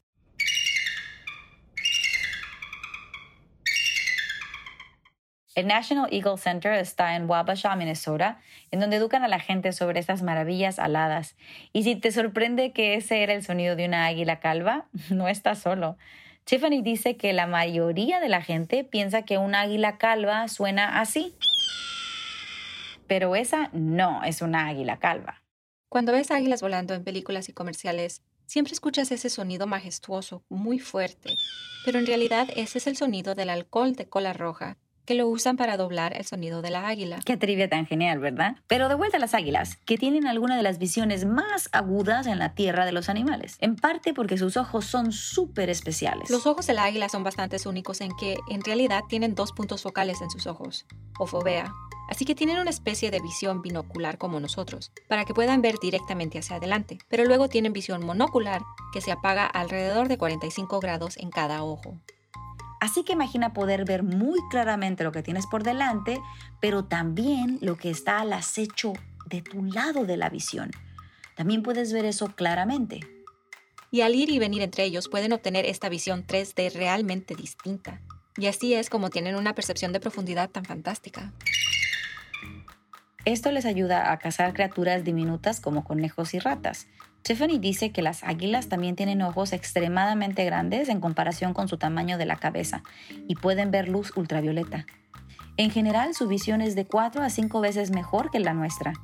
El 5.55 5.67
National 5.67 6.09
Eagle 6.11 6.39
Center 6.39 6.73
está 6.73 7.15
en 7.15 7.29
Wabasha, 7.29 7.77
Minnesota, 7.77 8.41
en 8.71 8.81
donde 8.81 8.97
educan 8.97 9.23
a 9.23 9.29
la 9.29 9.39
gente 9.39 9.73
sobre 9.73 10.01
estas 10.01 10.23
maravillas 10.23 10.79
aladas. 10.79 11.37
Y 11.75 11.83
si 11.83 11.95
te 11.95 12.11
sorprende 12.11 12.73
que 12.73 12.95
ese 12.95 13.23
era 13.23 13.35
el 13.35 13.45
sonido 13.45 13.77
de 13.77 13.85
una 13.85 14.07
águila 14.07 14.41
calva, 14.41 14.87
no 15.11 15.29
estás 15.29 15.59
solo. 15.59 15.99
Tiffany 16.45 16.81
dice 16.83 17.19
que 17.19 17.35
la 17.35 17.47
mayoría 17.47 18.19
de 18.19 18.31
la 18.31 18.41
gente 18.41 18.83
piensa 18.83 19.23
que 19.23 19.37
un 19.37 19.55
águila 19.55 19.99
calva 19.99 20.49
suena 20.49 21.01
así. 21.01 21.37
Pero 23.07 23.37
esa 23.37 23.69
no 23.75 24.25
es 24.25 24.41
una 24.41 24.69
águila 24.69 24.99
calva. 24.99 25.43
Cuando 25.91 26.13
ves 26.13 26.31
águilas 26.31 26.63
volando 26.63 26.95
en 26.95 27.05
películas 27.05 27.51
y 27.51 27.53
comerciales, 27.53 28.23
siempre 28.47 28.73
escuchas 28.73 29.13
ese 29.13 29.29
sonido 29.29 29.67
majestuoso, 29.67 30.45
muy 30.49 30.79
fuerte. 30.79 31.35
Pero 31.85 31.99
en 31.99 32.07
realidad 32.07 32.49
ese 32.57 32.79
es 32.79 32.87
el 32.87 32.97
sonido 32.97 33.35
del 33.35 33.51
alcohol 33.51 33.93
de 33.93 34.09
cola 34.09 34.33
roja 34.33 34.79
que 35.07 35.15
lo 35.15 35.29
usan 35.29 35.57
para 35.57 35.77
doblar 35.77 36.17
el 36.17 36.25
sonido 36.25 36.63
de 36.63 36.71
la 36.71 36.89
águila. 36.89 37.21
Qué 37.25 37.37
trivia 37.37 37.69
tan 37.69 37.87
genial, 37.87 38.19
¿verdad? 38.19 38.57
Pero 38.67 38.89
de 38.89 38.95
vuelta 38.95 39.19
a 39.19 39.21
las 39.21 39.35
águilas, 39.35 39.77
que 39.87 39.99
tienen 39.99 40.27
alguna 40.27 40.57
de 40.57 40.63
las 40.63 40.79
visiones 40.79 41.25
más 41.25 41.69
agudas 41.73 42.27
en 42.27 42.39
la 42.39 42.55
tierra 42.55 42.85
de 42.85 42.93
los 42.93 43.09
animales, 43.09 43.57
en 43.61 43.77
parte 43.77 44.15
porque 44.15 44.37
sus 44.37 44.57
ojos 44.57 44.85
son 44.85 45.13
súper 45.13 45.71
especiales. 45.71 46.29
Los 46.29 46.47
ojos 46.47 46.67
de 46.67 46.75
la 46.75 46.85
águila 46.85 47.09
son 47.09 47.23
bastante 47.23 47.53
únicos 47.67 48.01
en 48.01 48.11
que 48.17 48.39
en 48.49 48.63
realidad 48.63 49.03
tienen 49.09 49.35
dos 49.35 49.53
puntos 49.53 49.83
focales 49.83 50.21
en 50.23 50.31
sus 50.31 50.47
ojos, 50.47 50.87
o 51.19 51.27
fovea, 51.27 51.73
así 52.09 52.25
que 52.25 52.35
tienen 52.35 52.59
una 52.59 52.71
especie 52.71 53.11
de 53.11 53.21
visión 53.21 53.63
binocular 53.63 54.19
como 54.19 54.41
nosotros, 54.41 54.91
para 55.09 55.25
que 55.25 55.35
puedan 55.35 55.63
ver 55.63 55.77
directamente 55.81 56.39
hacia 56.39 56.57
adelante, 56.57 56.99
pero 57.09 57.25
luego 57.25 57.49
tienen 57.49 57.73
visión 57.73 58.05
monocular 58.05 58.63
que 58.93 59.01
se 59.01 59.13
apaga 59.13 59.47
alrededor 59.47 60.09
de 60.09 60.19
45 60.19 60.81
grados 60.81 61.17
en 61.19 61.31
cada 61.31 61.63
ojo. 61.63 62.01
Así 62.83 63.05
que 63.05 63.13
imagina 63.13 63.53
poder 63.53 63.85
ver 63.85 64.03
muy 64.03 64.41
claramente 64.51 65.05
lo 65.05 65.13
que 65.13 65.23
tienes 65.23 65.47
por 65.47 65.63
delante, 65.63 66.21
pero 66.61 66.85
también 66.85 67.59
lo 67.61 67.77
que 67.77 67.91
está 67.91 68.19
al 68.19 68.33
acecho 68.33 68.93
de 69.27 69.41
tu 69.41 69.63
lado 69.63 70.05
de 70.05 70.17
la 70.17 70.29
visión. 70.29 70.73
También 71.37 71.63
puedes 71.63 71.93
ver 71.93 72.05
eso 72.07 72.35
claramente. 72.35 72.99
Y 73.93 74.01
al 74.01 74.17
ir 74.17 74.31
y 74.31 74.41
venir 74.41 74.63
entre 74.63 74.83
ellos 74.83 75.09
pueden 75.09 75.33
obtener 75.33 75.65
esta 75.65 75.89
visión 75.89 76.27
3D 76.27 76.73
realmente 76.73 77.37
distinta. 77.37 78.01
Y 78.37 78.49
así 78.49 78.75
es 78.75 78.91
como 78.91 79.11
tienen 79.11 79.37
una 79.37 79.55
percepción 79.55 79.93
de 79.93 80.01
profundidad 80.01 80.51
tan 80.51 80.65
fantástica. 80.65 81.33
Esto 83.25 83.53
les 83.53 83.65
ayuda 83.65 84.11
a 84.11 84.19
cazar 84.19 84.55
criaturas 84.55 85.05
diminutas 85.05 85.61
como 85.61 85.85
conejos 85.85 86.35
y 86.35 86.41
ratas, 86.41 86.89
Tiffany 87.23 87.59
dice 87.59 87.93
que 87.93 88.03
las 88.03 88.25
águilas 88.25 88.69
también 88.69 88.97
tienen 88.97 89.23
ojos 89.23 89.53
extremadamente 89.53 90.45
grandes 90.45 90.89
en 90.89 91.01
comparación 91.01 91.55
con 91.55 91.69
su 91.69 91.79
tamaño 91.79 92.19
de 92.19 92.27
la 92.27 92.37
cabeza 92.37 92.83
y 93.29 93.37
pueden 93.37 93.71
ver 93.71 93.89
luz 93.89 94.13
ultravioleta. 94.17 94.87
En 95.57 95.71
general, 95.71 96.15
su 96.15 96.27
visión 96.27 96.61
es 96.61 96.75
de 96.75 96.85
4 96.85 97.23
a 97.23 97.31
5 97.31 97.61
veces 97.61 97.91
mejor 97.91 98.31
que 98.31 98.41
la 98.41 98.55
nuestra. 98.55 98.95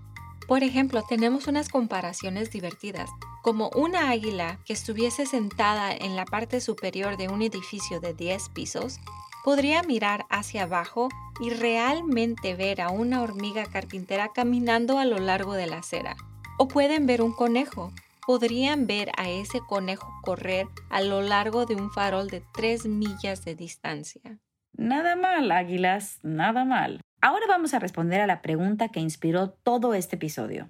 Por 0.48 0.62
ejemplo, 0.62 1.02
tenemos 1.06 1.46
unas 1.46 1.68
comparaciones 1.68 2.50
divertidas, 2.50 3.10
como 3.42 3.70
una 3.76 4.08
águila 4.08 4.58
que 4.64 4.72
estuviese 4.72 5.26
sentada 5.26 5.92
en 5.92 6.16
la 6.16 6.24
parte 6.24 6.60
superior 6.60 7.18
de 7.18 7.28
un 7.28 7.42
edificio 7.42 8.00
de 8.00 8.14
10 8.14 8.48
pisos, 8.48 8.98
podría 9.44 9.82
mirar 9.82 10.24
hacia 10.30 10.64
abajo 10.64 11.08
y 11.40 11.50
realmente 11.50 12.54
ver 12.54 12.80
a 12.80 12.90
una 12.90 13.22
hormiga 13.22 13.66
carpintera 13.66 14.30
caminando 14.34 14.98
a 14.98 15.04
lo 15.04 15.18
largo 15.18 15.52
de 15.54 15.66
la 15.66 15.78
acera. 15.78 16.16
O 16.56 16.66
pueden 16.66 17.06
ver 17.06 17.22
un 17.22 17.32
conejo 17.32 17.92
podrían 18.28 18.86
ver 18.86 19.10
a 19.16 19.30
ese 19.30 19.60
conejo 19.60 20.06
correr 20.22 20.66
a 20.90 21.00
lo 21.00 21.22
largo 21.22 21.64
de 21.64 21.76
un 21.76 21.90
farol 21.90 22.28
de 22.28 22.42
tres 22.52 22.84
millas 22.84 23.42
de 23.46 23.54
distancia. 23.54 24.38
Nada 24.74 25.16
mal, 25.16 25.50
águilas, 25.50 26.18
nada 26.22 26.66
mal. 26.66 27.00
Ahora 27.22 27.46
vamos 27.48 27.72
a 27.72 27.78
responder 27.78 28.20
a 28.20 28.26
la 28.26 28.42
pregunta 28.42 28.90
que 28.90 29.00
inspiró 29.00 29.48
todo 29.48 29.94
este 29.94 30.16
episodio. 30.16 30.68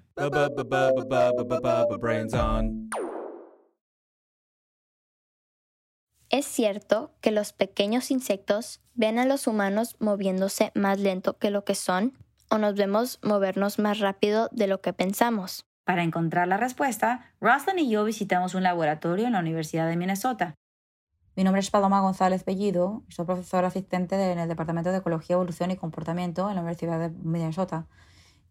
¿Es 6.29 6.45
cierto 6.45 7.11
que 7.19 7.31
los 7.31 7.51
pequeños 7.51 8.09
insectos 8.09 8.79
ven 8.93 9.19
a 9.19 9.25
los 9.25 9.47
humanos 9.47 9.97
moviéndose 9.99 10.71
más 10.75 10.97
lento 10.97 11.37
que 11.37 11.51
lo 11.51 11.65
que 11.65 11.75
son? 11.75 12.17
¿O 12.49 12.57
nos 12.57 12.75
vemos 12.75 13.19
movernos 13.21 13.79
más 13.79 13.99
rápido 13.99 14.47
de 14.53 14.67
lo 14.67 14.79
que 14.79 14.93
pensamos? 14.93 15.65
Para 15.89 16.03
encontrar 16.03 16.47
la 16.47 16.57
respuesta, 16.57 17.25
Rosalind 17.41 17.79
y 17.79 17.89
yo 17.89 18.03
visitamos 18.03 18.53
un 18.53 18.61
laboratorio 18.61 19.25
en 19.25 19.33
la 19.33 19.39
Universidad 19.39 19.87
de 19.87 19.97
Minnesota. 19.97 20.53
Mi 21.35 21.43
nombre 21.43 21.61
es 21.61 21.71
Paloma 21.71 21.99
González 22.01 22.45
Bellido 22.45 23.01
y 23.09 23.13
soy 23.13 23.25
profesora 23.25 23.69
asistente 23.69 24.31
en 24.31 24.37
el 24.37 24.47
Departamento 24.47 24.91
de 24.91 24.99
Ecología, 24.99 25.33
Evolución 25.33 25.71
y 25.71 25.77
Comportamiento 25.77 26.47
en 26.47 26.53
la 26.53 26.61
Universidad 26.61 26.99
de 26.99 27.09
Minnesota. 27.09 27.87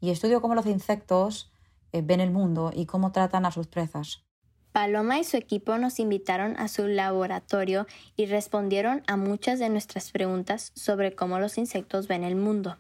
Y 0.01 0.11
estudio 0.11 0.41
cómo 0.41 0.57
los 0.57 0.67
insectos 0.67 1.53
eh, 1.93 2.03
ven 2.03 2.19
el 2.19 2.33
mundo 2.33 2.73
y 2.75 2.87
cómo 2.87 3.13
tratan 3.13 3.47
a 3.47 3.53
sus 3.53 3.69
presas. 3.69 4.25
Paloma 4.73 5.21
y 5.21 5.23
su 5.23 5.37
equipo 5.37 5.79
nos 5.79 6.01
invitaron 6.01 6.57
a 6.59 6.67
su 6.67 6.89
laboratorio 6.89 7.87
y 8.17 8.27
respondieron 8.27 9.05
a 9.07 9.17
muchas 9.17 9.61
de 9.61 9.69
nuestras 9.69 10.11
preguntas 10.11 10.73
sobre 10.75 11.15
cómo 11.15 11.39
los 11.39 11.57
insectos 11.57 12.09
ven 12.09 12.25
el 12.25 12.35
mundo. 12.35 12.79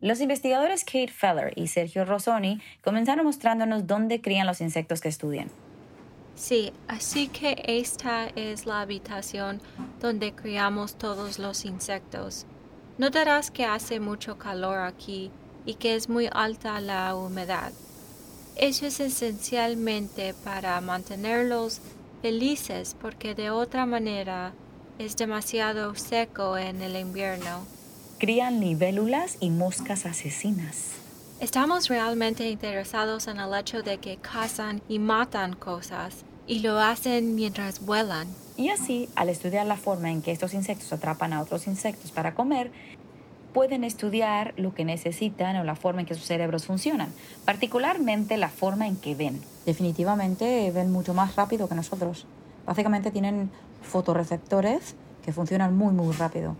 Los 0.00 0.20
investigadores 0.20 0.84
Kate 0.84 1.08
Feller 1.08 1.52
y 1.56 1.68
Sergio 1.68 2.04
Rossoni 2.04 2.60
comenzaron 2.84 3.24
mostrándonos 3.24 3.86
dónde 3.86 4.20
crían 4.20 4.46
los 4.46 4.60
insectos 4.60 5.00
que 5.00 5.08
estudian. 5.08 5.50
Sí, 6.34 6.70
así 6.86 7.28
que 7.28 7.62
esta 7.66 8.26
es 8.36 8.66
la 8.66 8.82
habitación 8.82 9.62
donde 10.00 10.34
criamos 10.34 10.96
todos 10.96 11.38
los 11.38 11.64
insectos. 11.64 12.44
Notarás 12.98 13.50
que 13.50 13.64
hace 13.64 13.98
mucho 13.98 14.36
calor 14.36 14.78
aquí 14.78 15.30
y 15.64 15.74
que 15.74 15.94
es 15.94 16.10
muy 16.10 16.28
alta 16.30 16.78
la 16.82 17.14
humedad. 17.14 17.72
Eso 18.54 18.84
es 18.84 19.00
esencialmente 19.00 20.34
para 20.44 20.78
mantenerlos 20.82 21.80
felices 22.20 22.94
porque 23.00 23.34
de 23.34 23.48
otra 23.50 23.86
manera 23.86 24.52
es 24.98 25.16
demasiado 25.16 25.94
seco 25.94 26.58
en 26.58 26.82
el 26.82 26.96
invierno 26.96 27.75
crían 28.18 28.60
libélulas 28.60 29.36
y 29.40 29.50
moscas 29.50 30.06
asesinas. 30.06 30.92
Estamos 31.38 31.88
realmente 31.88 32.48
interesados 32.48 33.28
en 33.28 33.38
el 33.38 33.54
hecho 33.54 33.82
de 33.82 33.98
que 33.98 34.16
cazan 34.16 34.80
y 34.88 34.98
matan 34.98 35.54
cosas 35.54 36.24
y 36.46 36.60
lo 36.60 36.78
hacen 36.78 37.34
mientras 37.34 37.84
vuelan. 37.84 38.28
Y 38.56 38.70
así, 38.70 39.10
al 39.16 39.28
estudiar 39.28 39.66
la 39.66 39.76
forma 39.76 40.10
en 40.10 40.22
que 40.22 40.32
estos 40.32 40.54
insectos 40.54 40.92
atrapan 40.92 41.34
a 41.34 41.42
otros 41.42 41.66
insectos 41.66 42.10
para 42.10 42.34
comer, 42.34 42.70
pueden 43.52 43.84
estudiar 43.84 44.54
lo 44.56 44.74
que 44.74 44.86
necesitan 44.86 45.56
o 45.56 45.64
la 45.64 45.76
forma 45.76 46.00
en 46.00 46.06
que 46.06 46.14
sus 46.14 46.24
cerebros 46.24 46.64
funcionan, 46.64 47.12
particularmente 47.44 48.38
la 48.38 48.48
forma 48.48 48.86
en 48.86 48.96
que 48.96 49.14
ven. 49.14 49.42
Definitivamente 49.66 50.70
ven 50.70 50.90
mucho 50.90 51.12
más 51.12 51.36
rápido 51.36 51.68
que 51.68 51.74
nosotros. 51.74 52.26
Básicamente 52.64 53.10
tienen 53.10 53.50
fotorreceptores 53.82 54.94
que 55.22 55.32
funcionan 55.32 55.76
muy 55.76 55.92
muy 55.92 56.14
rápido 56.14 56.56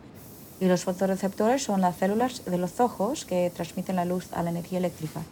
y 0.61 0.67
los 0.67 0.85
fotorreceptores 0.85 1.63
son 1.63 1.81
las 1.81 1.97
células 1.97 2.45
de 2.45 2.59
los 2.59 2.81
ojos 2.81 3.25
que 3.25 3.51
transmiten 3.55 3.97
la 3.97 4.05
luz 4.05 4.33
a 4.33 4.43
la 4.43 4.51
energía 4.51 4.79
eléctrica. 4.79 5.23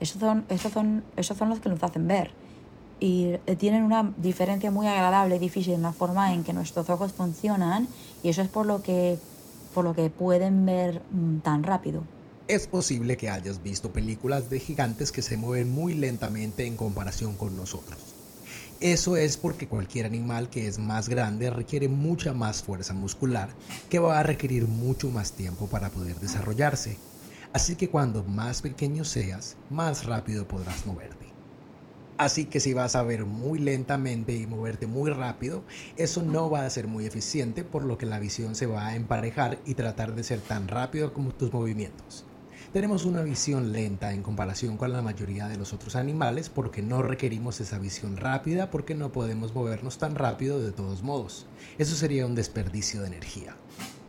Esos 0.00 0.20
son, 0.20 0.44
esos 0.48 0.72
son, 0.72 1.04
esos 1.16 1.36
son 1.36 1.50
los 1.50 1.60
que 1.60 1.68
nos 1.68 1.82
hacen 1.82 2.08
ver. 2.08 2.30
Y 3.00 3.34
eh, 3.46 3.56
tienen 3.56 3.82
una 3.82 4.12
diferencia 4.16 4.70
muy 4.70 4.86
agradable 4.86 5.36
y 5.36 5.38
difícil 5.38 5.74
en 5.74 5.82
la 5.82 5.92
forma 5.92 6.32
en 6.32 6.44
que 6.44 6.52
nuestros 6.52 6.88
ojos 6.88 7.12
funcionan 7.12 7.88
y 8.22 8.28
eso 8.30 8.40
es 8.42 8.48
por 8.48 8.66
lo 8.66 8.82
que, 8.82 9.18
por 9.74 9.84
lo 9.84 9.94
que 9.94 10.08
pueden 10.10 10.64
ver 10.64 11.02
mm, 11.10 11.38
tan 11.38 11.62
rápido. 11.62 12.02
Es 12.46 12.66
posible 12.66 13.16
que 13.16 13.30
hayas 13.30 13.62
visto 13.62 13.90
películas 13.90 14.50
de 14.50 14.60
gigantes 14.60 15.12
que 15.12 15.22
se 15.22 15.36
mueven 15.36 15.72
muy 15.72 15.94
lentamente 15.94 16.66
en 16.66 16.76
comparación 16.76 17.34
con 17.36 17.56
nosotros. 17.56 18.13
Eso 18.84 19.16
es 19.16 19.38
porque 19.38 19.66
cualquier 19.66 20.04
animal 20.04 20.50
que 20.50 20.66
es 20.66 20.78
más 20.78 21.08
grande 21.08 21.48
requiere 21.48 21.88
mucha 21.88 22.34
más 22.34 22.62
fuerza 22.62 22.92
muscular 22.92 23.48
que 23.88 23.98
va 23.98 24.18
a 24.18 24.22
requerir 24.22 24.68
mucho 24.68 25.08
más 25.08 25.32
tiempo 25.32 25.68
para 25.68 25.88
poder 25.88 26.20
desarrollarse. 26.20 26.98
Así 27.54 27.76
que 27.76 27.88
cuando 27.88 28.24
más 28.24 28.60
pequeño 28.60 29.06
seas, 29.06 29.56
más 29.70 30.04
rápido 30.04 30.46
podrás 30.46 30.84
moverte. 30.84 31.24
Así 32.18 32.44
que 32.44 32.60
si 32.60 32.74
vas 32.74 32.94
a 32.94 33.02
ver 33.02 33.24
muy 33.24 33.58
lentamente 33.58 34.36
y 34.36 34.46
moverte 34.46 34.86
muy 34.86 35.10
rápido, 35.10 35.62
eso 35.96 36.22
no 36.22 36.50
va 36.50 36.66
a 36.66 36.70
ser 36.70 36.86
muy 36.86 37.06
eficiente, 37.06 37.64
por 37.64 37.84
lo 37.84 37.96
que 37.96 38.04
la 38.04 38.18
visión 38.18 38.54
se 38.54 38.66
va 38.66 38.88
a 38.88 38.96
emparejar 38.96 39.60
y 39.64 39.76
tratar 39.76 40.14
de 40.14 40.24
ser 40.24 40.40
tan 40.40 40.68
rápido 40.68 41.14
como 41.14 41.32
tus 41.32 41.50
movimientos. 41.54 42.26
Tenemos 42.74 43.04
una 43.04 43.22
visión 43.22 43.70
lenta 43.70 44.12
en 44.12 44.24
comparación 44.24 44.76
con 44.76 44.92
la 44.92 45.00
mayoría 45.00 45.46
de 45.46 45.56
los 45.56 45.72
otros 45.72 45.94
animales 45.94 46.48
porque 46.48 46.82
no 46.82 47.02
requerimos 47.02 47.60
esa 47.60 47.78
visión 47.78 48.16
rápida 48.16 48.72
porque 48.72 48.96
no 48.96 49.12
podemos 49.12 49.54
movernos 49.54 49.96
tan 49.98 50.16
rápido 50.16 50.58
de 50.58 50.72
todos 50.72 51.04
modos. 51.04 51.46
Eso 51.78 51.94
sería 51.94 52.26
un 52.26 52.34
desperdicio 52.34 53.02
de 53.02 53.06
energía. 53.06 53.54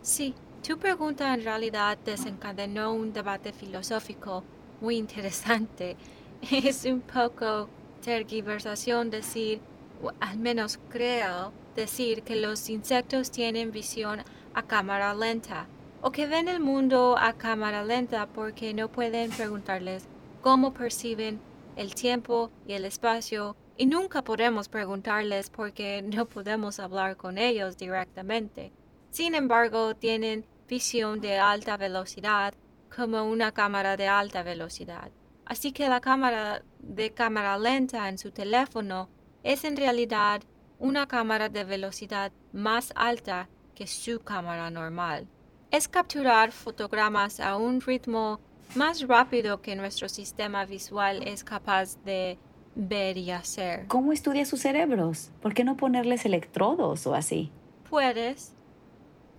Sí, 0.01 0.33
tu 0.67 0.79
pregunta 0.79 1.31
en 1.31 1.43
realidad 1.43 1.99
desencadenó 2.03 2.91
un 2.91 3.13
debate 3.13 3.53
filosófico 3.53 4.43
muy 4.81 4.97
interesante. 4.97 5.95
Es 6.51 6.85
un 6.85 7.01
poco 7.01 7.69
tergiversación 8.03 9.11
decir, 9.11 9.59
o 10.01 10.11
al 10.19 10.39
menos 10.39 10.79
creo 10.89 11.53
decir, 11.75 12.23
que 12.23 12.35
los 12.35 12.67
insectos 12.71 13.29
tienen 13.29 13.71
visión 13.71 14.23
a 14.55 14.63
cámara 14.63 15.13
lenta 15.13 15.67
o 16.01 16.11
que 16.11 16.27
ven 16.27 16.47
el 16.47 16.59
mundo 16.59 17.17
a 17.17 17.33
cámara 17.33 17.83
lenta 17.83 18.27
porque 18.27 18.73
no 18.73 18.91
pueden 18.91 19.31
preguntarles 19.31 20.07
cómo 20.41 20.73
perciben 20.73 21.39
el 21.75 21.95
tiempo 21.95 22.51
y 22.67 22.73
el 22.73 22.85
espacio 22.85 23.55
y 23.77 23.85
nunca 23.87 24.23
podemos 24.23 24.69
preguntarles 24.69 25.49
porque 25.49 26.01
no 26.01 26.25
podemos 26.25 26.79
hablar 26.79 27.17
con 27.17 27.37
ellos 27.37 27.77
directamente. 27.77 28.71
Sin 29.11 29.35
embargo, 29.35 29.95
tienen 29.95 30.45
visión 30.67 31.21
de 31.21 31.37
alta 31.37 31.77
velocidad 31.77 32.53
como 32.95 33.23
una 33.23 33.51
cámara 33.51 33.97
de 33.97 34.07
alta 34.07 34.43
velocidad. 34.43 35.11
Así 35.45 35.71
que 35.71 35.89
la 35.89 36.01
cámara 36.01 36.63
de 36.79 37.11
cámara 37.11 37.57
lenta 37.57 38.09
en 38.09 38.17
su 38.17 38.31
teléfono 38.31 39.09
es 39.43 39.63
en 39.63 39.77
realidad 39.77 40.41
una 40.79 41.07
cámara 41.07 41.49
de 41.49 41.63
velocidad 41.63 42.31
más 42.51 42.91
alta 42.95 43.49
que 43.75 43.87
su 43.87 44.21
cámara 44.21 44.69
normal. 44.71 45.27
Es 45.71 45.87
capturar 45.87 46.51
fotogramas 46.51 47.39
a 47.39 47.57
un 47.57 47.81
ritmo 47.81 48.39
más 48.75 49.01
rápido 49.07 49.61
que 49.61 49.75
nuestro 49.75 50.09
sistema 50.09 50.65
visual 50.65 51.23
es 51.27 51.43
capaz 51.43 51.97
de 52.03 52.37
ver 52.75 53.17
y 53.17 53.31
hacer. 53.31 53.87
¿Cómo 53.87 54.11
estudia 54.11 54.45
sus 54.45 54.61
cerebros? 54.61 55.31
¿Por 55.41 55.53
qué 55.53 55.63
no 55.63 55.77
ponerles 55.77 56.25
electrodos 56.25 57.07
o 57.07 57.15
así? 57.15 57.51
Puedes. 57.89 58.53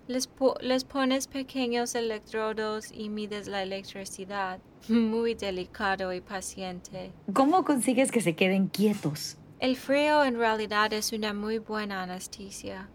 Les, 0.07 0.29
les 0.61 0.83
pones 0.85 1.27
pequeños 1.27 1.93
electrodos 1.93 2.91
y 2.91 3.09
mides 3.09 3.47
la 3.47 3.61
electricidad. 3.61 4.59
Muy 4.89 5.35
delicado 5.35 6.13
y 6.13 6.21
paciente. 6.21 7.11
¿Cómo 7.33 7.63
consigues 7.63 8.11
que 8.11 8.21
se 8.21 8.35
queden 8.35 8.67
quietos? 8.67 9.37
El 9.59 9.75
frío 9.75 10.23
en 10.23 10.37
realidad 10.37 10.93
es 10.93 11.13
una 11.13 11.33
muy 11.33 11.57
buena 11.57 12.03
anestesia. 12.03 12.89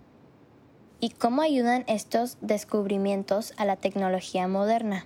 ¿Y 1.05 1.11
cómo 1.11 1.43
ayudan 1.43 1.83
estos 1.89 2.39
descubrimientos 2.43 3.55
a 3.57 3.65
la 3.65 3.75
tecnología 3.75 4.47
moderna? 4.47 5.05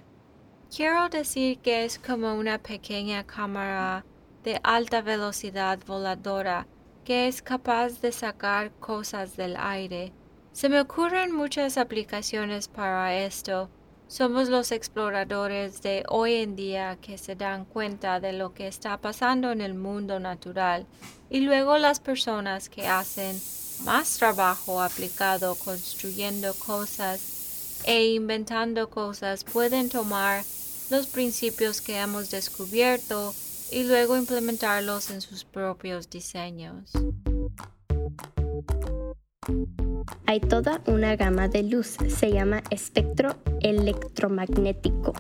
Quiero 0.70 1.08
decir 1.08 1.56
que 1.60 1.86
es 1.86 1.98
como 1.98 2.34
una 2.34 2.58
pequeña 2.58 3.24
cámara 3.24 4.04
de 4.44 4.60
alta 4.62 5.00
velocidad 5.00 5.78
voladora 5.86 6.66
que 7.06 7.28
es 7.28 7.40
capaz 7.40 8.02
de 8.02 8.12
sacar 8.12 8.72
cosas 8.72 9.38
del 9.38 9.56
aire. 9.56 10.12
Se 10.52 10.68
me 10.68 10.80
ocurren 10.80 11.34
muchas 11.34 11.78
aplicaciones 11.78 12.68
para 12.68 13.16
esto. 13.16 13.70
Somos 14.06 14.50
los 14.50 14.72
exploradores 14.72 15.80
de 15.80 16.04
hoy 16.10 16.34
en 16.34 16.56
día 16.56 16.98
que 17.00 17.16
se 17.16 17.36
dan 17.36 17.64
cuenta 17.64 18.20
de 18.20 18.34
lo 18.34 18.52
que 18.52 18.66
está 18.66 19.00
pasando 19.00 19.50
en 19.50 19.62
el 19.62 19.72
mundo 19.72 20.20
natural 20.20 20.86
y 21.30 21.40
luego 21.40 21.78
las 21.78 22.00
personas 22.00 22.68
que 22.68 22.86
hacen 22.86 23.34
más 23.84 24.16
trabajo 24.18 24.80
aplicado 24.80 25.54
construyendo 25.54 26.54
cosas 26.54 27.20
e 27.84 28.06
inventando 28.14 28.90
cosas 28.90 29.44
pueden 29.44 29.88
tomar 29.88 30.44
los 30.90 31.06
principios 31.06 31.80
que 31.80 31.98
hemos 31.98 32.30
descubierto 32.30 33.34
y 33.70 33.84
luego 33.84 34.16
implementarlos 34.16 35.10
en 35.10 35.20
sus 35.20 35.44
propios 35.44 36.08
diseños. 36.08 36.92
Hay 40.26 40.40
toda 40.40 40.82
una 40.86 41.16
gama 41.16 41.48
de 41.48 41.62
luz, 41.62 41.96
se 42.08 42.32
llama 42.32 42.62
espectro 42.70 43.36
electromagnético. 43.60 45.14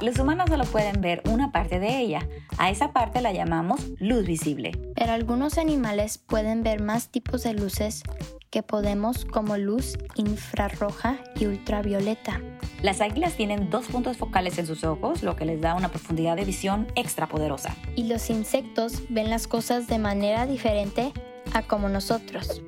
Los 0.00 0.18
humanos 0.18 0.50
solo 0.50 0.64
pueden 0.64 1.00
ver 1.00 1.22
una 1.28 1.52
parte 1.52 1.80
de 1.80 1.98
ella. 1.98 2.28
A 2.58 2.70
esa 2.70 2.92
parte 2.92 3.22
la 3.22 3.32
llamamos 3.32 3.80
luz 3.98 4.26
visible. 4.26 4.72
Pero 4.94 5.12
algunos 5.12 5.56
animales 5.56 6.18
pueden 6.18 6.62
ver 6.62 6.82
más 6.82 7.08
tipos 7.08 7.42
de 7.44 7.54
luces 7.54 8.02
que 8.50 8.62
podemos 8.62 9.24
como 9.24 9.56
luz 9.56 9.96
infrarroja 10.14 11.18
y 11.34 11.46
ultravioleta. 11.46 12.40
Las 12.82 13.00
águilas 13.00 13.36
tienen 13.36 13.70
dos 13.70 13.86
puntos 13.86 14.18
focales 14.18 14.58
en 14.58 14.66
sus 14.66 14.84
ojos, 14.84 15.22
lo 15.22 15.34
que 15.34 15.46
les 15.46 15.60
da 15.60 15.74
una 15.74 15.88
profundidad 15.88 16.36
de 16.36 16.44
visión 16.44 16.86
extra 16.94 17.26
poderosa. 17.26 17.74
Y 17.96 18.04
los 18.04 18.28
insectos 18.28 19.02
ven 19.08 19.30
las 19.30 19.46
cosas 19.46 19.86
de 19.86 19.98
manera 19.98 20.46
diferente 20.46 21.12
a 21.54 21.62
como 21.62 21.88
nosotros. 21.88 22.62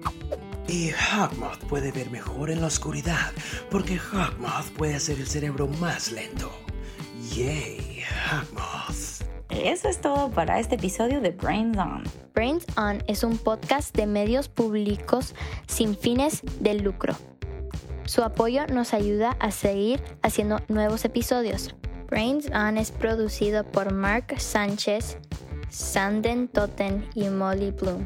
Y 0.67 0.91
Hawkmoth 0.91 1.65
puede 1.65 1.93
ver 1.93 2.11
mejor 2.11 2.51
en 2.51 2.61
la 2.61 2.67
oscuridad, 2.67 3.33
porque 3.71 3.99
Hawkmoth 3.99 4.71
puede 4.77 4.95
hacer 4.95 5.19
el 5.19 5.27
cerebro 5.27 5.67
más 5.67 6.11
lento. 6.11 6.51
Yay. 7.39 8.03
Eso 9.49 9.89
es 9.89 10.01
todo 10.01 10.29
para 10.29 10.59
este 10.59 10.75
episodio 10.75 11.21
de 11.21 11.31
Brains 11.31 11.79
On. 11.79 12.03
Brains 12.35 12.67
On 12.77 13.01
es 13.07 13.23
un 13.23 13.39
podcast 13.39 13.95
de 13.95 14.07
medios 14.07 14.49
públicos 14.49 15.37
sin 15.69 15.97
fines 15.97 16.43
de 16.59 16.75
lucro. 16.75 17.15
Su 18.07 18.25
apoyo 18.25 18.67
nos 18.67 18.93
ayuda 18.93 19.37
a 19.39 19.53
seguir 19.53 20.03
haciendo 20.23 20.59
nuevos 20.67 21.05
episodios. 21.05 21.77
Brains 22.09 22.51
On 22.51 22.77
es 22.77 22.91
producido 22.91 23.63
por 23.63 23.93
Mark 23.93 24.35
Sánchez, 24.41 25.19
Sanden 25.69 26.49
Totten 26.49 27.09
y 27.15 27.29
Molly 27.29 27.71
Bloom. 27.71 28.05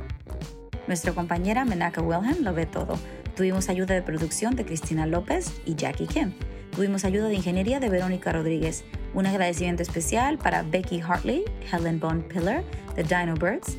Nuestra 0.86 1.14
compañera 1.14 1.64
Menaka 1.64 2.02
Wilhelm 2.02 2.44
lo 2.44 2.52
ve 2.52 2.66
todo. 2.66 2.98
Tuvimos 3.34 3.70
ayuda 3.70 3.94
de 3.94 4.02
producción 4.02 4.56
de 4.56 4.66
Cristina 4.66 5.06
López 5.06 5.54
y 5.64 5.74
Jackie 5.74 6.06
Kim. 6.06 6.34
Tuvimos 6.74 7.04
ayuda 7.04 7.28
de 7.28 7.34
ingeniería 7.34 7.80
de 7.80 7.90
Verónica 7.90 8.32
Rodríguez. 8.32 8.82
Un 9.12 9.26
agradecimiento 9.26 9.82
especial 9.82 10.38
para 10.38 10.62
Becky 10.62 11.02
Hartley, 11.02 11.44
Helen 11.70 12.00
Bond 12.00 12.24
Pillar, 12.32 12.64
The 12.94 13.02
Dino 13.02 13.34
Birds, 13.34 13.76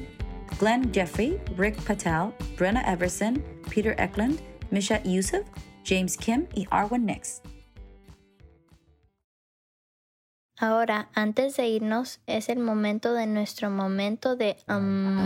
Glenn 0.60 0.94
Jeffrey, 0.94 1.42
Rick 1.58 1.76
Patel, 1.88 2.32
Brenna 2.56 2.82
Everson, 2.82 3.44
Peter 3.68 3.96
Eklund, 3.98 4.40
Misha 4.70 5.02
Yusuf, 5.04 5.42
James 5.84 6.16
Kim 6.16 6.46
y 6.54 6.68
Arwen 6.70 7.08
Nix. 7.08 7.42
Ahora, 10.60 11.10
antes 11.16 11.58
de 11.58 11.68
irnos, 11.68 12.22
es 12.28 12.48
el 12.48 12.60
momento 12.60 13.14
de 13.14 13.26
nuestro 13.26 13.72
momento 13.72 14.36
de... 14.36 14.56
Um, 14.70 15.18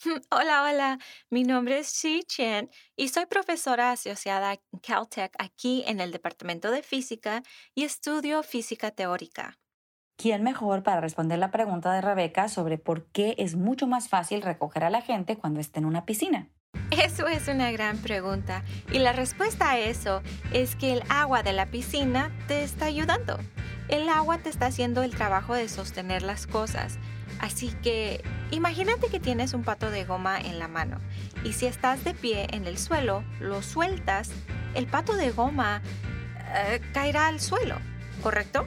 Hola, 0.30 0.62
hola. 0.62 0.98
Mi 1.28 1.44
nombre 1.44 1.78
es 1.78 1.88
Xi 1.88 2.22
Chen 2.26 2.70
y 2.96 3.08
soy 3.08 3.26
profesora 3.26 3.92
asociada 3.92 4.54
en 4.54 4.78
Caltech 4.80 5.32
aquí 5.38 5.84
en 5.86 6.00
el 6.00 6.10
Departamento 6.10 6.70
de 6.70 6.82
Física 6.82 7.42
y 7.74 7.84
estudio 7.84 8.42
física 8.42 8.90
teórica. 8.92 9.58
¿Quién 10.16 10.42
mejor 10.42 10.82
para 10.82 11.00
responder 11.00 11.38
la 11.38 11.50
pregunta 11.50 11.92
de 11.92 12.00
Rebeca 12.00 12.48
sobre 12.48 12.78
por 12.78 13.06
qué 13.10 13.34
es 13.38 13.56
mucho 13.56 13.86
más 13.86 14.08
fácil 14.08 14.42
recoger 14.42 14.84
a 14.84 14.90
la 14.90 15.02
gente 15.02 15.36
cuando 15.36 15.60
está 15.60 15.80
en 15.80 15.86
una 15.86 16.06
piscina? 16.06 16.48
Eso 16.90 17.26
es 17.26 17.48
una 17.48 17.70
gran 17.70 17.98
pregunta 17.98 18.64
y 18.90 19.00
la 19.00 19.12
respuesta 19.12 19.70
a 19.70 19.78
eso 19.78 20.22
es 20.52 20.76
que 20.76 20.92
el 20.92 21.02
agua 21.08 21.42
de 21.42 21.52
la 21.52 21.66
piscina 21.66 22.32
te 22.48 22.62
está 22.62 22.86
ayudando. 22.86 23.38
El 23.88 24.08
agua 24.08 24.38
te 24.38 24.48
está 24.48 24.66
haciendo 24.66 25.02
el 25.02 25.14
trabajo 25.14 25.54
de 25.54 25.68
sostener 25.68 26.22
las 26.22 26.46
cosas. 26.46 26.98
Así 27.40 27.72
que 27.82 28.22
imagínate 28.50 29.08
que 29.08 29.20
tienes 29.20 29.54
un 29.54 29.62
pato 29.62 29.90
de 29.90 30.04
goma 30.04 30.40
en 30.40 30.58
la 30.58 30.68
mano 30.68 30.98
y 31.44 31.52
si 31.52 31.66
estás 31.66 32.04
de 32.04 32.14
pie 32.14 32.46
en 32.50 32.66
el 32.66 32.78
suelo, 32.78 33.24
lo 33.40 33.62
sueltas, 33.62 34.30
el 34.74 34.86
pato 34.86 35.14
de 35.16 35.30
goma 35.30 35.82
eh, 36.54 36.80
caerá 36.92 37.28
al 37.28 37.40
suelo, 37.40 37.76
¿correcto? 38.22 38.66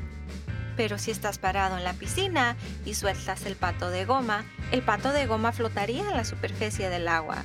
Pero 0.76 0.98
si 0.98 1.12
estás 1.12 1.38
parado 1.38 1.78
en 1.78 1.84
la 1.84 1.94
piscina 1.94 2.56
y 2.86 2.96
sueltas 2.96 3.46
el 3.46 3.56
pato 3.56 3.90
de 3.90 4.06
goma, 4.06 4.44
el 4.72 4.82
pato 4.82 5.12
de 5.12 5.28
goma 5.28 5.52
flotaría 5.52 6.02
en 6.10 6.18
la 6.18 6.26
superficie 6.26 6.90
del 6.90 7.08
agua. 7.08 7.44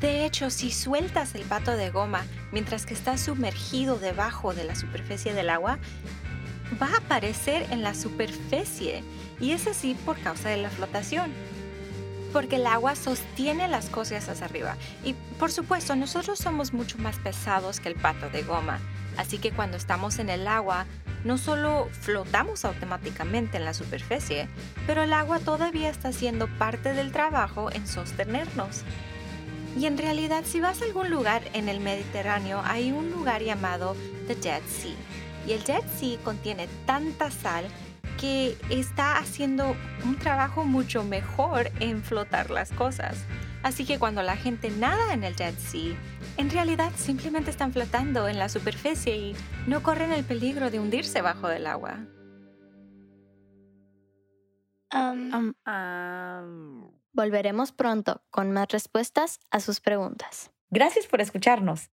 De 0.00 0.24
hecho, 0.24 0.50
si 0.50 0.70
sueltas 0.70 1.34
el 1.34 1.42
pato 1.42 1.72
de 1.72 1.90
goma 1.90 2.24
mientras 2.52 2.86
que 2.86 2.94
está 2.94 3.18
sumergido 3.18 3.98
debajo 3.98 4.54
de 4.54 4.64
la 4.64 4.74
superficie 4.74 5.32
del 5.32 5.50
agua, 5.50 5.78
va 6.80 6.86
a 6.86 6.98
aparecer 6.98 7.66
en 7.70 7.82
la 7.82 7.94
superficie 7.94 9.02
y 9.40 9.52
es 9.52 9.66
así 9.66 9.94
por 10.04 10.18
causa 10.20 10.48
de 10.48 10.58
la 10.58 10.70
flotación. 10.70 11.32
Porque 12.32 12.56
el 12.56 12.66
agua 12.66 12.96
sostiene 12.96 13.68
las 13.68 13.88
cosas 13.88 14.28
hacia 14.28 14.46
arriba. 14.46 14.76
Y 15.04 15.14
por 15.38 15.52
supuesto, 15.52 15.96
nosotros 15.96 16.38
somos 16.38 16.72
mucho 16.72 16.98
más 16.98 17.18
pesados 17.18 17.80
que 17.80 17.88
el 17.88 17.94
pato 17.94 18.28
de 18.30 18.42
goma. 18.42 18.80
Así 19.16 19.38
que 19.38 19.52
cuando 19.52 19.76
estamos 19.76 20.18
en 20.18 20.28
el 20.28 20.46
agua, 20.46 20.86
no 21.24 21.38
solo 21.38 21.88
flotamos 22.00 22.64
automáticamente 22.64 23.56
en 23.56 23.64
la 23.64 23.74
superficie, 23.74 24.48
pero 24.86 25.02
el 25.02 25.12
agua 25.12 25.38
todavía 25.38 25.88
está 25.88 26.08
haciendo 26.08 26.46
parte 26.58 26.92
del 26.92 27.12
trabajo 27.12 27.72
en 27.72 27.86
sostenernos. 27.86 28.82
Y 29.78 29.86
en 29.86 29.98
realidad, 29.98 30.44
si 30.46 30.60
vas 30.60 30.80
a 30.80 30.84
algún 30.84 31.10
lugar 31.10 31.42
en 31.52 31.68
el 31.68 31.80
Mediterráneo, 31.80 32.62
hay 32.64 32.92
un 32.92 33.10
lugar 33.10 33.42
llamado 33.42 33.96
the 34.26 34.34
Dead 34.34 34.62
Sea. 34.62 34.94
Y 35.46 35.52
el 35.52 35.62
Dead 35.64 35.82
Sea 35.98 36.18
contiene 36.18 36.68
tanta 36.86 37.30
sal 37.30 37.66
que 38.16 38.56
está 38.70 39.18
haciendo 39.18 39.76
un 40.04 40.18
trabajo 40.18 40.64
mucho 40.64 41.04
mejor 41.04 41.70
en 41.80 42.02
flotar 42.02 42.50
las 42.50 42.72
cosas. 42.72 43.24
Así 43.62 43.84
que 43.84 43.98
cuando 43.98 44.22
la 44.22 44.36
gente 44.36 44.70
nada 44.70 45.12
en 45.12 45.24
el 45.24 45.34
Dead 45.34 45.54
Sea, 45.54 45.96
en 46.36 46.50
realidad 46.50 46.92
simplemente 46.96 47.50
están 47.50 47.72
flotando 47.72 48.28
en 48.28 48.38
la 48.38 48.48
superficie 48.48 49.16
y 49.16 49.36
no 49.66 49.82
corren 49.82 50.12
el 50.12 50.24
peligro 50.24 50.70
de 50.70 50.78
hundirse 50.78 51.20
bajo 51.20 51.48
del 51.48 51.66
agua. 51.66 51.98
Volveremos 57.12 57.72
pronto 57.72 58.22
con 58.30 58.52
más 58.52 58.68
respuestas 58.68 59.40
a 59.50 59.60
sus 59.60 59.80
preguntas. 59.80 60.50
Gracias 60.70 61.06
por 61.06 61.20
escucharnos. 61.20 61.90